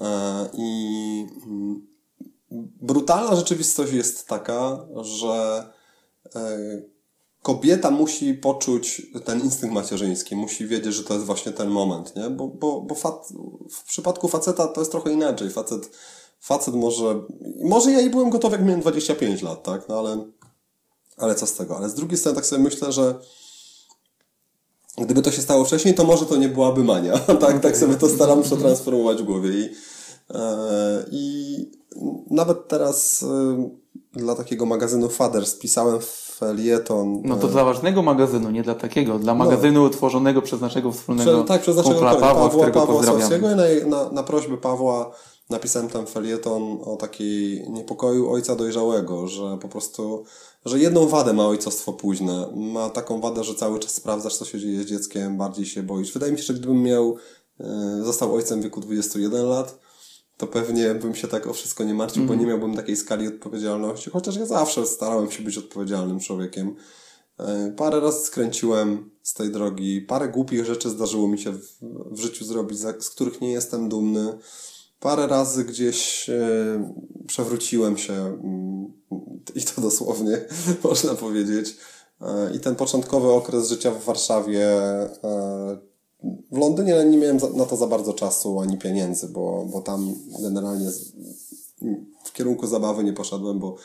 [0.05, 1.87] E, I mm,
[2.81, 5.63] brutalna rzeczywistość jest taka, że
[6.35, 6.57] e,
[7.41, 12.29] kobieta musi poczuć ten instynkt macierzyński, musi wiedzieć, że to jest właśnie ten moment, nie?
[12.29, 13.27] Bo, bo, bo fat,
[13.71, 15.49] w przypadku faceta to jest trochę inaczej.
[15.49, 15.89] Facet,
[16.39, 17.21] facet może,
[17.63, 19.89] może ja i byłem gotowy, jak miałem 25 lat, tak?
[19.89, 20.25] No ale,
[21.17, 21.77] ale co z tego?
[21.77, 23.15] Ale z drugiej strony tak sobie myślę, że
[24.97, 27.17] gdyby to się stało wcześniej, to może to nie byłaby mania.
[27.41, 29.49] tak, tak sobie to staram przetransformować w głowie.
[29.49, 29.69] I,
[30.33, 31.55] e, i
[32.29, 33.69] nawet teraz e,
[34.13, 35.99] dla takiego magazynu Father spisałem
[36.35, 37.21] felieton.
[37.23, 39.19] No to dla ważnego magazynu, nie dla takiego.
[39.19, 42.95] Dla magazynu utworzonego przez naszego wspólnego Prze- tak, przez naszego kumpla Pawła, Pawła, którego Pawła
[42.95, 43.55] pozdrawiamy.
[43.55, 45.11] Na, na, na prośbę Pawła
[45.49, 50.23] napisałem tam felieton o takiej niepokoju ojca dojrzałego, że po prostu,
[50.65, 52.47] że jedną wadę ma ojcostwo późne.
[52.55, 56.13] Ma taką wadę, że cały czas sprawdzasz, co się dzieje z dzieckiem, bardziej się boisz.
[56.13, 57.17] Wydaje mi się, że gdybym miał,
[57.59, 59.79] e, został ojcem w wieku 21 lat,
[60.37, 64.09] to pewnie bym się tak o wszystko nie martwił, bo nie miałbym takiej skali odpowiedzialności,
[64.09, 66.75] chociaż ja zawsze starałem się być odpowiedzialnym człowiekiem.
[67.39, 71.67] E, Parę razy skręciłem z tej drogi, parę głupich rzeczy zdarzyło mi się w,
[72.11, 74.37] w życiu zrobić, z których nie jestem dumny.
[74.99, 76.93] Parę razy gdzieś e,
[77.27, 78.93] przewróciłem się mm,
[79.55, 80.45] i to dosłownie
[80.83, 81.77] można powiedzieć.
[82.21, 84.67] E, I ten początkowy okres życia w Warszawie,
[85.23, 85.77] e,
[86.51, 90.89] w Londynie nie miałem na to za bardzo czasu ani pieniędzy, bo, bo tam generalnie
[92.23, 93.75] w kierunku zabawy nie poszedłem, bo,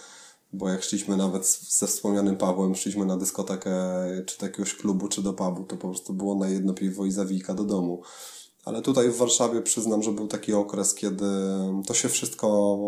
[0.53, 3.73] bo jak szliśmy nawet ze wspomnianym Pawłem, szliśmy na dyskotekę,
[4.27, 7.13] czy do jakiegoś klubu, czy do pubu, to po prostu było na jedno piwo i
[7.13, 8.03] zawijka do domu.
[8.65, 11.27] Ale tutaj w Warszawie przyznam, że był taki okres, kiedy
[11.87, 12.79] to się wszystko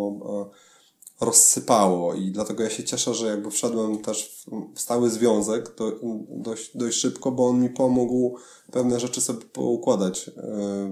[1.21, 4.45] e, rozsypało i dlatego ja się cieszę, że jakby wszedłem też
[4.75, 5.93] w- stały związek do,
[6.29, 8.37] dość, dość szybko, bo on mi pomógł
[8.73, 10.33] pewne rzeczy sobie poukładać e,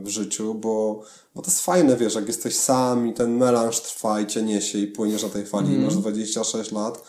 [0.03, 1.03] w życiu, bo,
[1.35, 4.79] bo to jest fajne, wiesz, jak jesteś sam i ten melanż trwa i cię niesie
[4.79, 5.75] i płyniesz na tej fali.
[5.75, 7.03] I masz 26 lat,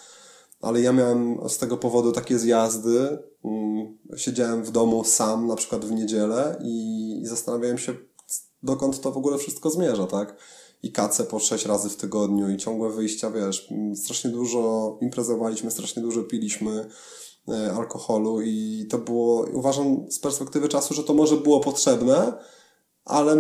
[0.62, 3.20] ale ja miałem z tego powodu takie zjazdy.
[3.46, 7.94] mm, Siedziałem w domu sam, na przykład w niedzielę i, zastanawiałem się,
[8.64, 10.36] dokąd to w ogóle wszystko zmierza, tak?
[10.84, 15.72] I kacę po sześć razy w tygodniu i ciągłe wyjścia, wiesz, mm, strasznie dużo imprezowaliśmy,
[15.72, 16.86] strasznie dużo piliśmy
[17.50, 22.34] e, alkoholu i to było, uważam z perspektywy czasu, że to może było potrzebne,
[23.06, 23.36] ale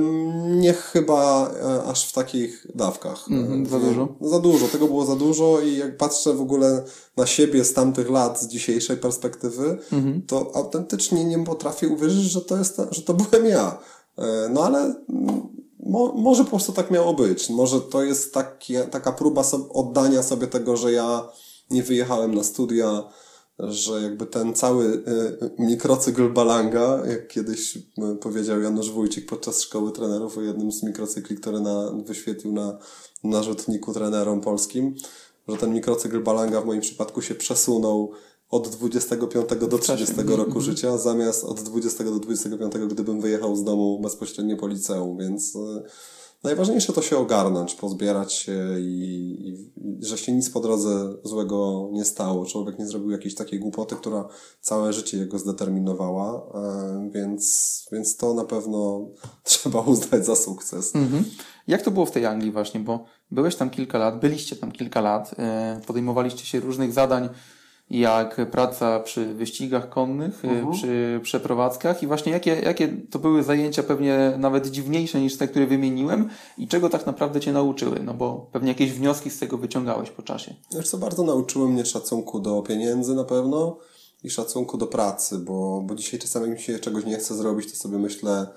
[0.45, 3.25] nie chyba e, aż w takich dawkach.
[3.65, 4.07] E, za dużo?
[4.21, 6.83] Za dużo, tego było za dużo i jak patrzę w ogóle
[7.17, 10.21] na siebie z tamtych lat, z dzisiejszej perspektywy, Mhm.
[10.27, 13.79] to autentycznie nie potrafię uwierzyć, że to, jest, że to byłem ja.
[14.17, 15.47] E, No ale mm,
[15.79, 17.49] mo, może po prostu tak miało być.
[17.49, 21.29] Może to jest takie, taka próba so, oddania sobie tego, że ja
[21.69, 23.03] nie wyjechałem na studia,
[23.59, 27.81] że jakby ten cały y, mikrocykl Balanga, jak kiedyś y,
[28.21, 32.77] powiedział Janusz Wójcik podczas szkoły trenerów o jednym z mikrocykli, który na, wyświetlił na,
[33.23, 34.95] na rzutniku trenerom polskim,
[35.47, 38.11] że ten mikrocykl Balanga w moim przypadku się przesunął
[38.49, 40.61] od 25 do 30 roku -hmm.
[40.61, 45.59] życia, zamiast od 20 do 25, gdybym wyjechał z domu bezpośrednio po liceum, więc y,
[46.43, 52.05] najważniejsze to się ogarnąć, pozbierać się i, i, że się nic po drodze złego nie
[52.05, 52.45] stało.
[52.45, 54.27] Człowiek nie zrobił jakiejś takiej głupoty, która
[54.61, 59.07] całe życie jego zdeterminowała, e, więc, więc to na pewno
[59.43, 60.95] trzeba uznać za sukces.
[60.95, 61.23] Mhm.
[61.67, 65.01] Jak to było w tej Anglii właśnie, bo byłeś tam kilka lat, byliście tam kilka
[65.01, 67.29] lat, e, podejmowaliście się różnych zadań,
[67.91, 70.71] jak praca przy wyścigach konnych, uh-huh.
[70.71, 75.67] przy przeprowadzkach i właśnie jakie, jakie to były zajęcia pewnie nawet dziwniejsze niż te, które
[75.67, 80.09] wymieniłem i czego tak naprawdę Cię nauczyły, no bo pewnie jakieś wnioski z tego wyciągałeś
[80.09, 80.55] po czasie.
[80.75, 83.77] Wiesz co, bardzo nauczyły mnie szacunku do pieniędzy na pewno
[84.23, 87.71] i szacunku do pracy, bo, bo dzisiaj czasami jak mi się czegoś nie chce zrobić,
[87.71, 88.47] to sobie myślę,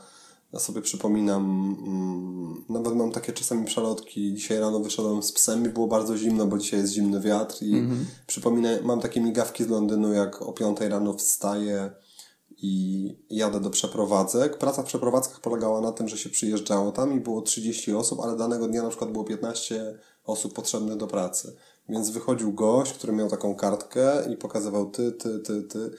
[0.55, 4.35] ja sobie przypominam, mm, nawet mam takie czasami przelotki.
[4.35, 7.73] Dzisiaj rano wyszedłem z psem i było bardzo zimno, bo dzisiaj jest zimny wiatr i
[7.73, 8.05] -hmm.
[8.27, 11.91] przypominam, mam takie migawki z Londynu, jak o 5 rano wstaję
[12.51, 14.59] i jadę do przeprowadzek.
[14.59, 18.37] Praca w przeprowadzkach polegała na tym, że się przyjeżdżało tam i było 30 osób, ale
[18.37, 21.57] danego dnia na przykład było 15 osób potrzebnych do pracy.
[21.89, 25.91] Więc wychodził gość, który miał taką kartkę i pokazywał ty, ty, ty, ty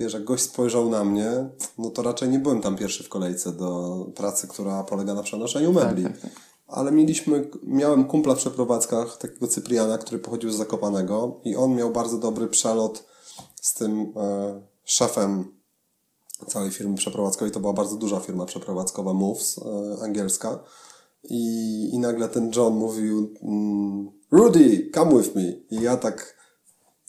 [0.00, 1.48] wiesz, jak gość spojrzał na mnie,
[1.78, 5.72] no to raczej nie byłem tam pierwszy w kolejce do pracy, która polega na przenoszeniu
[5.72, 6.04] mebli.
[6.04, 6.40] Tak, tak, tak.
[6.66, 11.90] Ale mieliśmy, miałem kumpla w przeprowadzkach, takiego Cypriana, który pochodził z Zakopanego i on miał
[11.90, 13.04] bardzo dobry przelot
[13.60, 15.54] z tym e, szefem
[16.46, 17.52] całej firmy przeprowadzkowej.
[17.52, 20.58] To była bardzo duża firma przeprowadzkowa, Moves, e, angielska.
[21.24, 25.52] I, I nagle ten John mówił mm, Rudy, come with me.
[25.70, 26.36] I ja tak,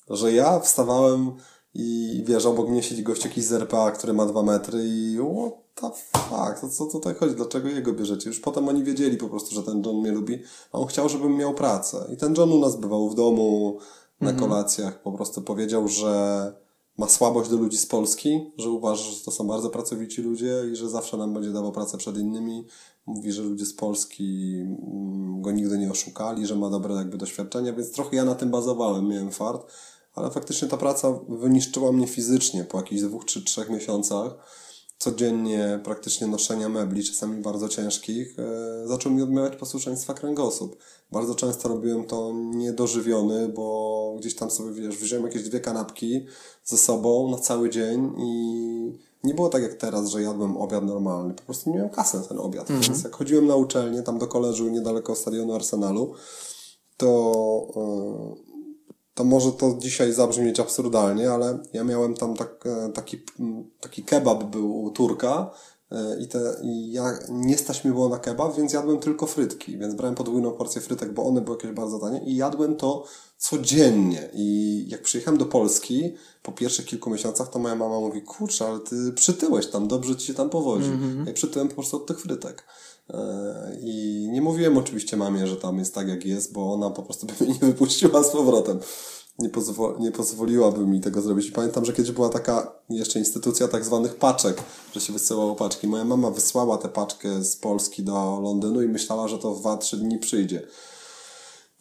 [0.09, 1.31] że ja wstawałem
[1.73, 5.53] i wiesz, obok mnie siedzi gość jakiś z RPA, który ma dwa metry i what
[5.75, 8.29] the fuck, to co tutaj chodzi, dlaczego jego bierzecie?
[8.29, 10.39] Już potem oni wiedzieli po prostu, że ten John mnie lubi,
[10.71, 12.07] a on chciał, żebym miał pracę.
[12.13, 13.77] I ten John u nas bywał w domu,
[14.21, 14.49] na mhm.
[14.49, 16.53] kolacjach, po prostu powiedział, że
[16.97, 20.75] ma słabość do ludzi z Polski, że uważa, że to są bardzo pracowici ludzie i
[20.75, 22.67] że zawsze nam będzie dawał pracę przed innymi.
[23.05, 27.73] Mówi, że ludzie z Polski mm, go nigdy nie oszukali, że ma dobre jakby doświadczenia,
[27.73, 29.71] więc trochę ja na tym bazowałem, miałem fart
[30.15, 34.31] ale faktycznie ta praca wyniszczyła mnie fizycznie po jakichś dwóch czy trzech miesiącach.
[34.97, 40.77] Codziennie praktycznie noszenia mebli, czasami bardzo ciężkich, e, zaczął mi odmawiać posłuszeństwa kręgosłup.
[41.11, 46.25] Bardzo często robiłem to niedożywiony, bo gdzieś tam sobie, wiesz, wziąłem jakieś dwie kanapki
[46.63, 51.33] ze sobą na cały dzień i nie było tak jak teraz, że jadłem obiad normalny.
[51.33, 52.69] Po prostu nie miałem kasy na ten obiad.
[52.69, 52.87] -hmm.
[52.87, 56.13] Więc jak chodziłem na uczelnię, tam do koleżu niedaleko stadionu Arsenalu,
[56.97, 57.67] to
[58.45, 58.50] yy,
[59.13, 63.17] to może to dzisiaj zabrzmieć absurdalnie, ale ja miałem tam tak, e, taki,
[63.79, 65.51] taki kebab był u Turka
[65.91, 69.77] e, i, te, i ja, nie stać mi było na kebab, więc jadłem tylko frytki,
[69.77, 73.05] więc brałem podwójną porcję frytek, bo one były jakieś bardzo tanie i jadłem to
[73.37, 78.67] codziennie i jak przyjechałem do Polski po pierwszych kilku miesiącach, to moja mama mówi, kurczę,
[78.67, 80.89] ale ty przytyłeś tam, dobrze ci się tam powodzi.
[80.89, 81.27] Mm -hmm.
[81.27, 82.63] Ja przytyłem po prostu od tych frytek.
[83.09, 87.03] E, I nie mówiłem oczywiście mamie, że tam jest tak jak jest, bo ona po
[87.03, 88.79] prostu by mnie nie wypuściła z powrotem.
[89.39, 91.47] Nie, pozwo nie pozwoliłaby mi tego zrobić.
[91.47, 95.87] I pamiętam, że kiedyś była taka jeszcze instytucja tak zwanych paczek, że się wysyłało paczki.
[95.87, 99.97] Moja mama wysłała tę paczkę z Polski do Londynu i myślała, że to w 2-3
[99.97, 100.67] dni przyjdzie.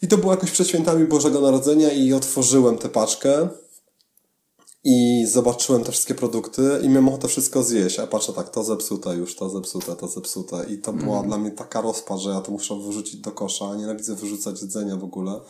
[0.03, 3.49] I to było jakoś przed świętami Bożego Narodzenia i otworzyłem tę paczkę
[4.85, 9.17] i zobaczyłem te wszystkie produkty i miałem ochotę wszystko zjeść, a patrzę tak, to zepsute
[9.17, 10.67] już, to zepsute, to zepsute.
[10.71, 11.29] I to była mm.
[11.29, 15.05] dla mnie taka rozpad, że ja to muszę wyrzucić do kosza, nienawidzę wyrzucać jedzenia w
[15.05, 15.41] ogóle.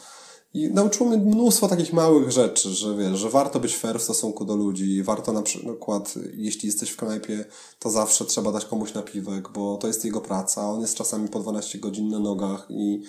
[0.55, 4.45] I nauczyło mnie mnóstwo takich małych rzeczy, że wiesz, że warto być fair w stosunku
[4.45, 7.45] do ludzi, warto na przykład, jeśli jesteś w knajpie,
[7.79, 11.41] to zawsze trzeba dać komuś napiwek, bo to jest jego praca, on jest czasami po
[11.41, 13.03] 12 godzin na nogach i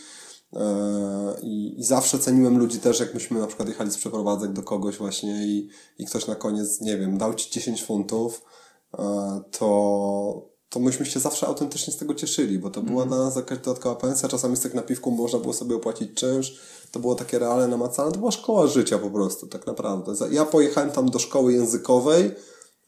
[1.41, 4.97] I, I zawsze ceniłem ludzi też, jak myśmy na przykład jechali z przeprowadzek do kogoś
[4.97, 8.41] właśnie i, i ktoś na koniec, nie wiem, dał ci 10 funtów,
[8.99, 13.15] e, to, to myśmy się zawsze autentycznie z tego cieszyli, bo to była mm.
[13.15, 16.59] dla nas jakaś dodatkowa pensja, czasami z tych napiwków można było sobie opłacić czynsz,
[16.91, 20.13] to było takie realne namacalne, to była szkoła życia po prostu, tak naprawdę.
[20.31, 22.31] Ja pojechałem tam do szkoły językowej,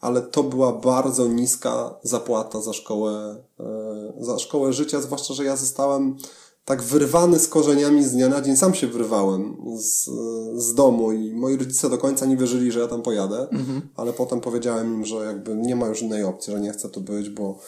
[0.02, 5.56] ale to była bardzo niska zapłata za szkołę, e, za szkołę życia, zwłaszcza, że ja
[5.56, 6.18] zostałem
[6.66, 8.58] tak wyrwany z korzeniami z dnia na dzień.
[8.58, 10.10] Sam się wyrwałem z,
[10.56, 13.82] z domu i moi rodzice do końca nie wierzyli, że ja tam pojadę, mhm.
[13.96, 17.02] ale potem powiedziałem im, że jakby nie ma już innej opcji, że nie chcę tu
[17.02, 17.60] być, bo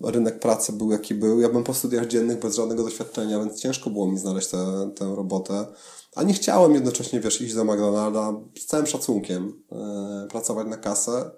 [0.00, 1.40] rynek pracy był jaki był.
[1.40, 5.14] Ja byłem po studiach dziennych bez żadnego doświadczenia, więc ciężko było mi znaleźć tę, tę
[5.16, 5.66] robotę.
[6.14, 9.62] A nie chciałem jednocześnie, wiesz, iść do McDonalda z całym szacunkiem
[10.22, 11.30] yy, pracować na kasę,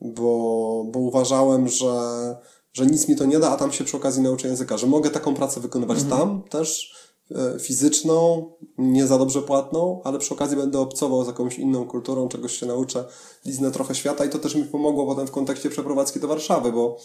[0.00, 2.36] bo, bo uważałem, że,
[2.76, 5.10] że nic mi to nie da, a tam się przy okazji nauczę języka, że mogę
[5.10, 6.20] taką pracę wykonywać mhm.
[6.20, 6.94] tam też,
[7.30, 8.46] e, fizyczną,
[8.78, 12.66] nie za dobrze płatną, ale przy okazji będę obcował z jakąś inną kulturą, czegoś się
[12.66, 13.04] nauczę,
[13.44, 16.98] liznę trochę świata i to też mi pomogło potem w kontekście przeprowadzki do Warszawy, bo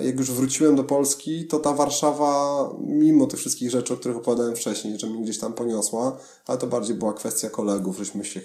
[0.00, 4.56] jak już wróciłem do Polski, to ta Warszawa, mimo tych wszystkich rzeczy, o których opowiadałem
[4.56, 6.16] wcześniej, że mnie gdzieś tam poniosła,
[6.46, 8.40] ale to bardziej była kwestia kolegów, żeśmy się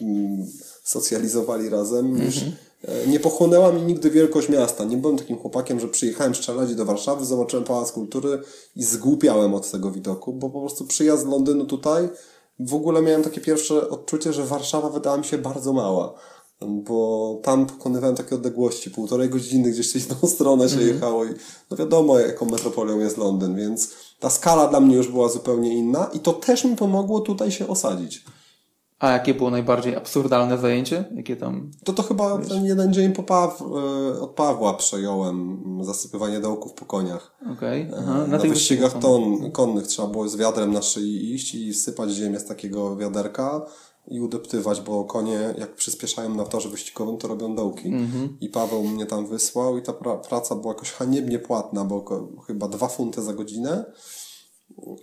[0.00, 0.46] mm,
[0.84, 2.50] socjalizowali razem, mm -hmm.
[3.06, 4.84] nie pochłonęła mi nigdy wielkość miasta.
[4.84, 8.42] Nie byłem takim chłopakiem, że przyjechałem z do Warszawy, zobaczyłem Pałac Kultury
[8.76, 12.08] i zgłupiałem od tego widoku, bo po prostu przyjazd z Londynu tutaj,
[12.60, 16.14] w ogóle miałem takie pierwsze odczucie, że Warszawa wydała mi się bardzo mała
[16.66, 20.88] bo tam pokonywałem takie odległości, półtorej godziny gdzieś w jedną stronę się mm.
[20.88, 21.28] jechało i
[21.70, 26.10] no wiadomo jaką metropolią jest Londyn, więc ta skala dla mnie już była zupełnie inna
[26.12, 28.24] i to też mi pomogło tutaj się osadzić.
[29.00, 31.04] A jakie było najbardziej absurdalne zajęcie?
[31.14, 31.70] Jakie tam...
[31.84, 32.48] To to chyba wiesz?
[32.48, 37.38] ten jeden dzień po Paw, e, od Pawła przejąłem zasypywanie dołków po koniach.
[37.52, 37.90] Okay.
[37.96, 42.10] E, na, na wyścigach ton, konnych trzeba było z wiadrem na szyi iść i sypać
[42.10, 43.66] ziemię z takiego wiaderka
[44.08, 47.90] i udeptywać, bo konie jak przyspieszają na torze wyścigowym, to robią dołki.
[47.90, 48.28] Mm-hmm.
[48.40, 52.04] I Paweł mnie tam wysłał i ta pra- praca była jakoś haniebnie płatna, bo
[52.46, 53.92] chyba dwa funty za godzinę.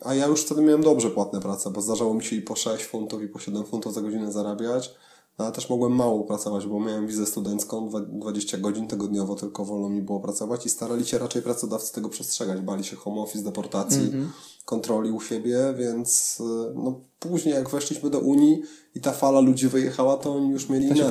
[0.01, 2.85] A ja już wtedy miałem dobrze płatne prace, bo zdarzało mi się i po 6
[2.85, 4.95] funtów, i po 7 funtów za godzinę zarabiać.
[5.39, 9.89] No, ale też mogłem mało pracować, bo miałem wizę studencką, 20 godzin tygodniowo tylko wolno
[9.89, 12.61] mi było pracować i starali się raczej pracodawcy tego przestrzegać.
[12.61, 14.25] Bali się home office, deportacji, mm-hmm.
[14.65, 16.41] kontroli u siebie, więc
[16.75, 18.61] no, później jak weszliśmy do Unii
[18.95, 21.07] i ta fala ludzi wyjechała, to oni już mieli to inaczej.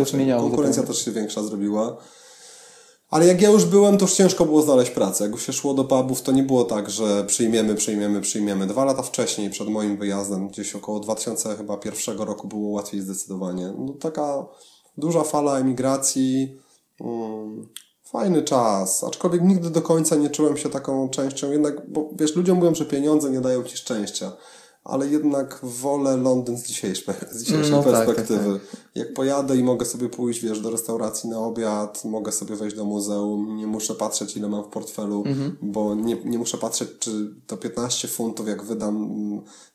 [0.49, 1.97] Konkurencja też się większa zrobiła.
[3.11, 5.25] Ale jak ja już byłem, to już ciężko było znaleźć pracę.
[5.25, 8.67] Jak już się szło do pubów, to nie było tak, że przyjmiemy, przyjmiemy, przyjmiemy.
[8.67, 13.75] Dwa lata wcześniej, przed moim wyjazdem, gdzieś około 2001 roku było łatwiej zdecydowanie.
[13.79, 14.47] No taka
[14.99, 16.57] duża fala emigracji,
[17.01, 17.69] um,
[18.05, 22.59] fajny czas, aczkolwiek nigdy do końca nie czułem się taką częścią, jednak, bo wiesz, ludziom
[22.59, 24.33] mówią, że pieniądze nie dają ci szczęścia
[24.87, 28.53] ale jednak wolę Londyn z dzisiejszej, z dzisiejszej no, perspektywy.
[28.53, 28.86] Tak, tak, tak.
[28.97, 32.85] Jak pojadę i mogę sobie pójść, wiesz, do restauracji na obiad, mogę sobie wejść do
[32.85, 35.57] muzeum, nie muszę patrzeć, ile mam w portfelu, mhm.
[35.63, 39.11] bo nie, nie muszę patrzeć, czy to 15 funtów, jak wydam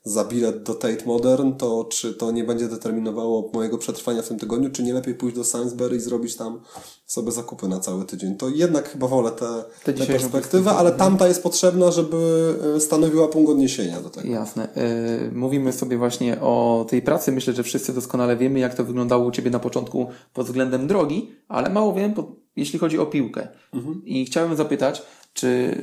[0.04, 4.38] za bilet do Tate Modern, to czy to nie będzie determinowało mojego przetrwania w tym
[4.38, 6.60] tygodniu, czy nie lepiej pójść do Sainsbury i zrobić tam
[7.06, 8.36] sobie zakupy na cały tydzień.
[8.36, 13.28] To jednak chyba wolę tę te, te perspektywę, ale tamta jest potrzebna, żeby e, stanowiła
[13.28, 14.28] punkt odniesienia do tego.
[14.28, 14.68] Jasne.
[14.76, 17.32] Yy, mówimy sobie właśnie o tej pracy.
[17.32, 21.30] Myślę, że wszyscy doskonale wiemy, jak to wyglądało u Ciebie na początku pod względem drogi,
[21.48, 22.14] ale mało wiem,
[22.56, 23.48] jeśli chodzi o piłkę.
[23.72, 24.02] Mhm.
[24.04, 25.02] I chciałem zapytać,
[25.32, 25.76] czy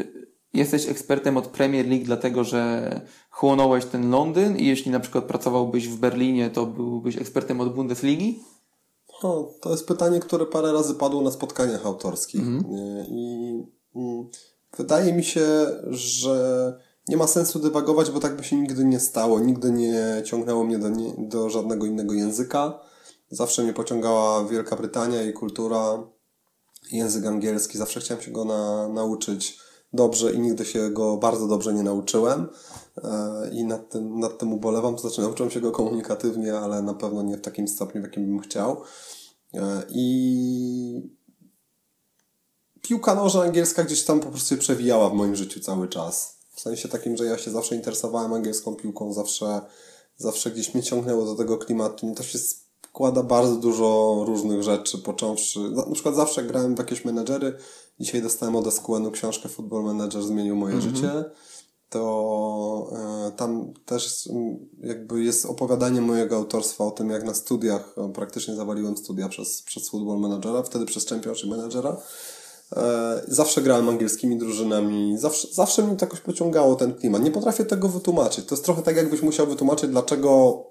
[0.53, 5.87] jesteś ekspertem od Premier League, dlatego że chłonąłeś ten Londyn i jeśli na przykład pracowałbyś
[5.87, 8.39] w Berlinie, to byłbyś ekspertem od Bundesligi?
[9.23, 12.41] No, to jest pytanie, które parę razy padło na spotkaniach autorskich.
[12.41, 12.75] Mhm.
[13.09, 13.63] I,
[13.95, 14.29] I
[14.77, 15.45] wydaje mi się,
[15.89, 16.73] że
[17.07, 19.39] nie ma sensu dywagować, bo tak by się nigdy nie stało.
[19.39, 22.79] Nigdy nie ciągnęło mnie do, nie, do żadnego innego języka.
[23.29, 26.03] Zawsze mnie pociągała Wielka Brytania i kultura,
[26.91, 27.77] język angielski.
[27.77, 29.59] Zawsze chciałem się go na, nauczyć
[29.93, 32.47] dobrze i nigdy się go bardzo dobrze nie nauczyłem
[33.03, 34.95] e, i nad tym, nad tym ubolewam.
[34.95, 38.25] To znaczy nauczyłem się go komunikatywnie, ale na pewno nie w takim stopniu, w jakim
[38.25, 38.81] bym chciał.
[39.53, 41.15] E, I
[42.81, 46.39] piłka nożna angielska gdzieś tam po prostu się przewijała w moim życiu cały czas.
[46.51, 49.61] W sensie takim, że ja się zawsze interesowałem angielską piłką, zawsze,
[50.17, 52.13] zawsze gdzieś mnie ciągnęło do tego klimatu.
[52.15, 52.39] To się
[52.89, 57.57] składa bardzo dużo różnych rzeczy, począwszy, na przykład zawsze grałem w jakieś menedżery,
[57.99, 60.81] dzisiaj dostałem od SQN-u książkę Football Manager zmienił moje -hmm.
[60.81, 61.25] życie,
[61.89, 62.91] to
[63.27, 64.29] e, tam też
[64.79, 69.89] jakby jest opowiadanie mojego autorstwa o tym, jak na studiach, praktycznie zawaliłem studia przez, przez
[69.89, 71.97] Football Managera, wtedy przez Championship Managera,
[72.75, 77.23] e, Zawsze grałem angielskimi drużynami, zawsze, zawsze mnie to jakoś pociągało ten klimat.
[77.23, 78.45] Nie potrafię tego wytłumaczyć.
[78.45, 80.63] To jest trochę tak, jakbyś musiał wytłumaczyć, dlaczego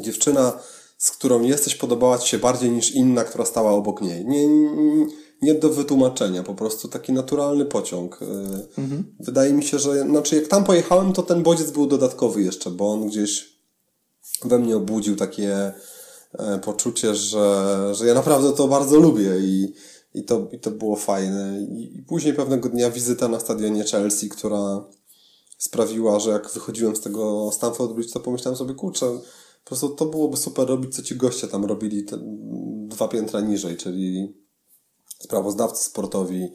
[0.00, 0.52] dziewczyna
[0.98, 4.26] z którą jesteś, podobała Ci się bardziej niż inna, która stała obok niej.
[4.26, 4.48] Nie,
[5.42, 8.22] nie do wytłumaczenia, po prostu taki naturalny pociąg.
[8.22, 8.26] Y,
[8.80, 9.16] mhm.
[9.20, 12.92] Wydaje mi się, że znaczy jak tam pojechałem, to ten bodziec był dodatkowy jeszcze, bo
[12.92, 13.58] on gdzieś
[14.44, 15.72] we mnie obudził takie
[16.32, 19.74] e, poczucie, że, że ja naprawdę to bardzo lubię i,
[20.14, 21.60] i, to, i to było fajne.
[21.60, 24.84] I, I później pewnego dnia wizyta na stadionie Chelsea, która
[25.58, 29.06] sprawiła, że jak wychodziłem z tego Stamford Bridge, to pomyślałem sobie, kurczę,
[29.68, 32.18] po prostu to byłoby super robić, co ci goście tam robili te
[32.88, 34.36] dwa piętra niżej, czyli
[35.18, 36.48] sprawozdawcy sportowi,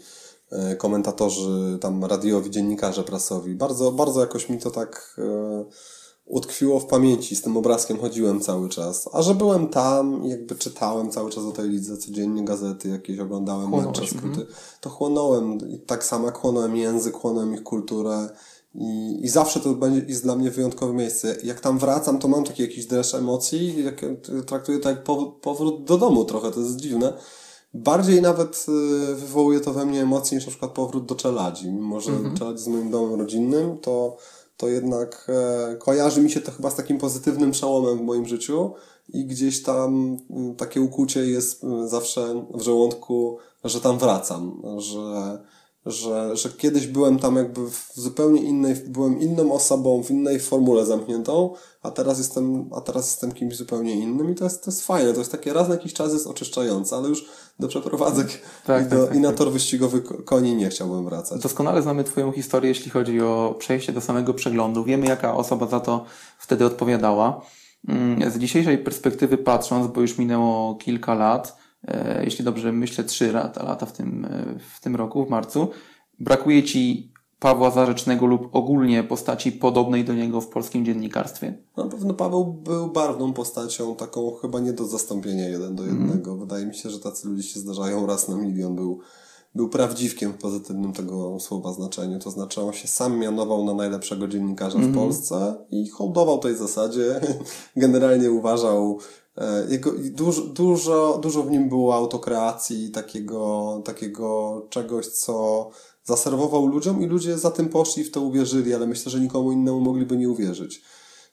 [0.51, 3.55] e, komentatorzy tam radiowi, dziennikarze prasowi.
[3.55, 5.65] Bardzo, bardzo jakoś mi to tak e,
[6.25, 7.35] utkwiło w pamięci.
[7.35, 9.09] Z tym obrazkiem chodziłem cały czas.
[9.13, 13.19] A że byłem tam i jakby czytałem cały czas o tej lidze, codziennie gazety jakieś
[13.19, 14.45] oglądałem, mecze, skróty,
[14.81, 15.57] to chłonąłem.
[15.69, 18.29] I tak samo chłonąłem język, chłonąłem ich kulturę.
[18.75, 21.35] I, I zawsze to będzie jest dla mnie wyjątkowe miejsce.
[21.43, 24.01] Jak tam wracam, to mam taki jakiś dreszcz emocji, jak,
[24.45, 27.13] traktuję to jak pow- powrót do domu trochę, to jest dziwne.
[27.73, 28.65] Bardziej nawet
[29.11, 31.71] y, wywołuje to we mnie emocje niż na przykład powrót do Czeladzi.
[31.71, 32.37] Mimo, że Mhm.
[32.37, 34.17] Czeladzi jest moim domem rodzinnym, to,
[34.57, 38.71] to jednak e, kojarzy mi się to chyba z takim pozytywnym przełomem w moim życiu
[39.09, 40.17] i gdzieś tam
[40.57, 45.39] takie ukucie jest mm, zawsze w żołądku, że tam wracam, że,
[45.85, 50.85] że, że kiedyś byłem tam jakby w zupełnie innej, byłem inną osobą, w innej formule
[50.85, 54.85] zamkniętą, a teraz jestem, a teraz jestem kimś zupełnie innym i to jest, to jest
[54.85, 57.25] fajne, to jest takie raz na jakiś czas jest oczyszczające, ale już
[57.59, 58.27] do przeprowadzek
[58.65, 59.37] Tak, i, do, tak, tak, i na tak.
[59.37, 61.41] tor wyścigowy ko- koni nie chciałbym wracać.
[61.41, 64.83] Doskonale znamy Twoją historię, jeśli chodzi o przejście do samego przeglądu.
[64.83, 66.05] Wiemy, jaka osoba za to
[66.37, 67.41] wtedy odpowiadała.
[67.87, 71.62] Mm, Z dzisiejszej perspektywy patrząc, bo już minęło kilka lat,
[72.23, 75.67] jeśli dobrze myślę, trzy lata, lata w, tym, e, w tym roku, w marcu,
[76.19, 81.57] brakuje Ci Pawła Zarzecznego lub ogólnie postaci podobnej do niego w polskim dziennikarstwie?
[81.77, 86.37] Na pewno Paweł był barwną postacią, taką chyba nie do zastąpienia jeden do jednego.
[86.37, 88.75] Wydaje mi się, że tacy ludzie się zdarzają raz na milion.
[88.75, 88.99] Był,
[89.55, 92.19] był prawdziwkiem w pozytywnym tego słowa znaczeniu.
[92.19, 97.21] To znaczy on się sam mianował na najlepszego dziennikarza w Polsce i hołdował tej zasadzie.
[97.75, 99.22] Generalnie uważał, e,
[99.69, 105.69] jego, i dużo, dużo, dużo w nim było autokreacji, takiego, takiego czegoś, co
[106.03, 109.79] zaserwował ludziom i ludzie za tym poszli w to uwierzyli, ale myślę, że nikomu innemu
[109.79, 110.81] mogliby nie uwierzyć.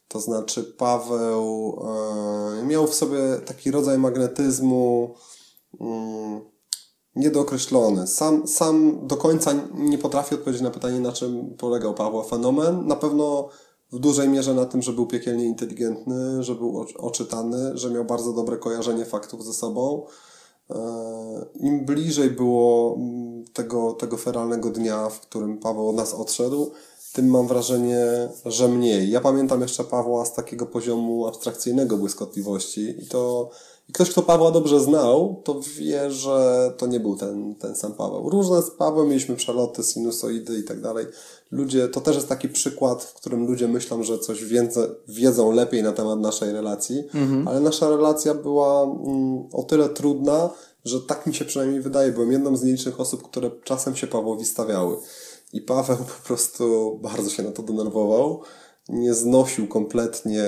[0.09, 1.79] To znaczy Paweł
[2.61, 5.15] e, miał w sobie taki rodzaj magnetyzmu
[5.81, 6.41] mm,
[7.17, 8.07] niedookreślony.
[8.07, 12.87] Sam, sam do końca nie potrafię odpowiedzieć na pytanie, na czym polegał Pawła fenomen.
[12.87, 13.49] Na pewno
[13.93, 18.05] w dużej mierze na tym, że był piekielnie inteligentny, że był oczy- oczytany, że miał
[18.05, 20.07] bardzo dobre kojarzenie faktów ze sobą.
[20.71, 20.77] E,
[21.61, 26.71] Im bliżej było mm, tego, tego feralnego dnia, w którym Paweł od nas odszedł,
[27.13, 29.11] tym mam wrażenie, że mniej.
[29.11, 33.51] Ja pamiętam jeszcze Pawła z takiego poziomu abstrakcyjnego błyskotliwości i to
[33.91, 37.93] i ktoś, kto Pawła dobrze znał, to wie, że to nie był ten, ten sam
[37.93, 38.31] Paweł.
[38.31, 41.07] Różne z Pawłem mieliśmy przeloty, sinusoidy i tak dalej.
[41.51, 45.83] Ludzie, to też jest taki przykład, w którym ludzie myślą, że coś wiedzą, wiedzą lepiej
[45.83, 47.03] na temat naszej relacji,
[47.47, 50.51] ale nasza relacja była mm, o tyle trudna,
[50.85, 52.13] że tak mi się przynajmniej wydaje.
[52.13, 54.97] Byłem jedną z nielicznych osób, które czasem się Pawłowi stawiały.
[55.53, 58.41] I Paweł po prostu bardzo się na to denerwował.
[58.89, 60.45] Nie znosił kompletnie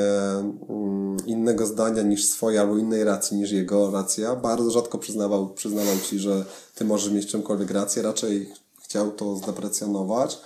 [0.69, 4.37] mm, innego zdania niż swoje, albo innej racji niż jego racja.
[4.37, 6.45] Bardzo rzadko przyznawał, przyznawał ci, że
[6.75, 8.03] ty możesz mieć czymkolwiek rację.
[8.03, 10.39] Raczej chciał to zdeprecjonować.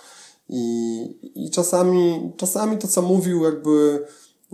[0.48, 4.06] I, i czasami, czasami to, co mówił, jakby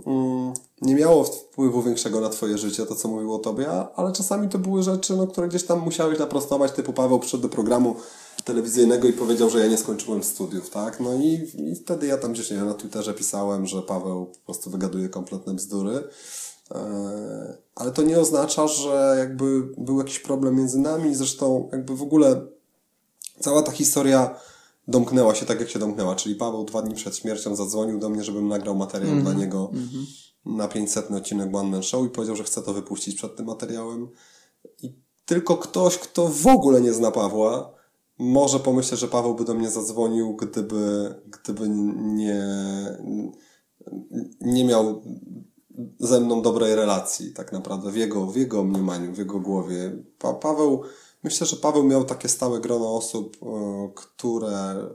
[0.05, 4.49] mm, nie miało wpływu większego na twoje życie, to co mówił o tobie, ale czasami
[4.49, 7.95] to były rzeczy, no, które gdzieś tam musiałeś naprostować, typu Paweł przyszedł do programu
[8.43, 10.99] telewizyjnego i powiedział, że ja nie skończyłem studiów, tak?
[10.99, 14.45] No i, i wtedy ja tam gdzieś nie wiem, na Twitterze pisałem, że Paweł po
[14.45, 16.03] prostu wygaduje kompletne bzdury.
[16.71, 16.81] Eee,
[17.75, 22.41] Ale to nie oznacza, że jakby był jakiś problem między nami, zresztą jakby w ogóle
[23.39, 24.35] cała ta historia
[24.87, 28.23] domknęła się tak, jak się domknęła, czyli Paweł dwa dni przed śmiercią zadzwonił do mnie,
[28.23, 29.71] żebym nagrał materiał dla niego
[30.45, 34.07] na 500 odcinek One Man Show i powiedział, że chce to wypuścić przed tym materiałem.
[34.81, 34.93] I
[35.25, 37.73] tylko ktoś, kto w ogóle nie zna Pawła,
[38.19, 42.45] może pomyśleć, że Paweł by do mnie zadzwonił, gdyby, gdyby nie,
[44.41, 45.03] nie miał
[45.99, 50.03] ze mną dobrej relacji, tak naprawdę, w jego, w jego mniemaniu, w jego głowie.
[50.17, 50.83] Pa, Paweł,
[51.23, 54.89] myślę, że Paweł miał takie stałe grono osób, e, które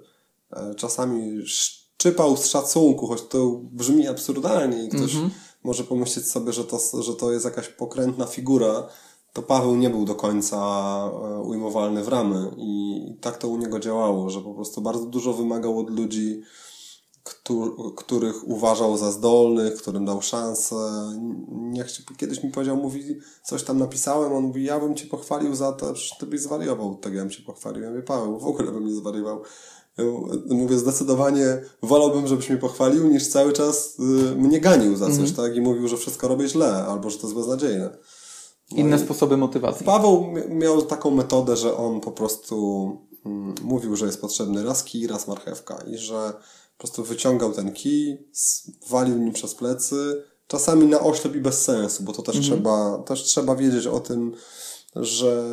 [0.51, 5.13] e, czasami szczypał z szacunku, choć to brzmi absurdalnie i ktoś
[5.65, 8.89] może pomyśleć sobie, że to, że to jest jakaś pokrętna figura,
[9.33, 10.57] to Paweł nie był do końca
[11.13, 15.33] e, ujmowalny w ramy i tak to u niego działało, że po prostu bardzo dużo
[15.33, 16.43] wymagał od ludzi,
[17.97, 20.77] których uważał za zdolnych, którym dał szansę.
[21.87, 25.73] Się, kiedyś mi powiedział, mówi, coś tam napisałem, on mówi, ja bym cię pochwalił za
[25.73, 27.83] to, przecież ty byś zwariował od tego, ja bym cię pochwalił.
[27.83, 29.43] Ja mówię, Paweł, w ogóle bym nie zwariował.
[30.51, 35.57] Mówię, zdecydowanie wolałbym, żebyś mnie pochwalił, niż cały czas y, mnie ganił za coś, tak?
[35.57, 37.99] I mówił, że wszystko robię źle, albo że to jest beznadziejne.
[38.71, 39.87] Inne sposoby motywacji.
[39.87, 42.91] Paweł mi- miał taką metodę, że on po prostu
[43.27, 46.33] mm, mówił, że jest potrzebny raz kij, raz marchewka i że
[46.79, 48.19] po prostu wyciągał ten kij,
[48.89, 53.23] walił nim przez plecy, czasami na oślep i bez sensu, bo to też, trzeba, też
[53.23, 54.33] trzeba wiedzieć o tym,
[54.97, 55.45] że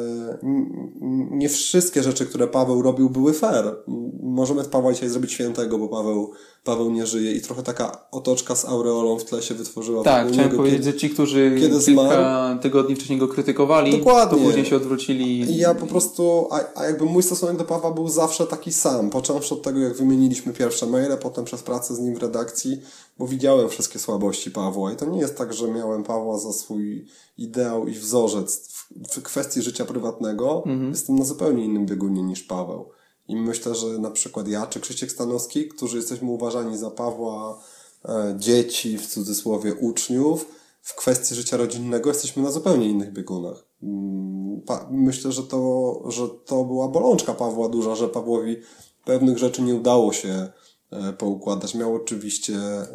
[1.31, 3.75] nie wszystkie rzeczy, które Paweł robił, były fair.
[4.23, 6.31] Możemy z Pawła dzisiaj zrobić świętego, bo Paweł,
[6.65, 10.03] Paweł nie żyje i trochę taka otoczka z aureolą w tle się wytworzyła.
[10.03, 14.37] Tak, chciałem powiedzieć, że ci, którzy kiedy kilka zmarł, tygodni wcześniej go krytykowali, Dokładnie.
[14.37, 15.41] to później się odwrócili.
[15.41, 19.09] I ja po prostu, a, a jakby mój stosunek do Pawła był zawsze taki sam,
[19.09, 22.81] począwszy od tego, jak wymieniliśmy pierwsze maile, potem przez pracę z nim w redakcji,
[23.17, 27.05] bo widziałem wszystkie słabości Pawła i to nie jest tak, że miałem Pawła za swój
[27.37, 28.69] ideał i wzorzec
[29.09, 30.89] w kwestii życia prywatnego mhm.
[30.89, 32.89] jestem na zupełnie innym biegunie niż Paweł.
[33.27, 37.59] I myślę, że na przykład ja czy Krzysiek Stanowski, którzy jesteśmy uważani za Pawła
[38.05, 40.45] e, dzieci, w cudzysłowie uczniów,
[40.81, 43.65] w kwestii życia rodzinnego jesteśmy na zupełnie innych biegunach.
[43.83, 44.61] Mm,
[44.91, 48.57] myślę, że to, że to była bolączka Pawła duża, że Pawłowi
[49.05, 50.49] pewnych rzeczy nie udało się
[50.91, 51.75] E, poukładać.
[51.75, 52.87] Miał oczywiście e,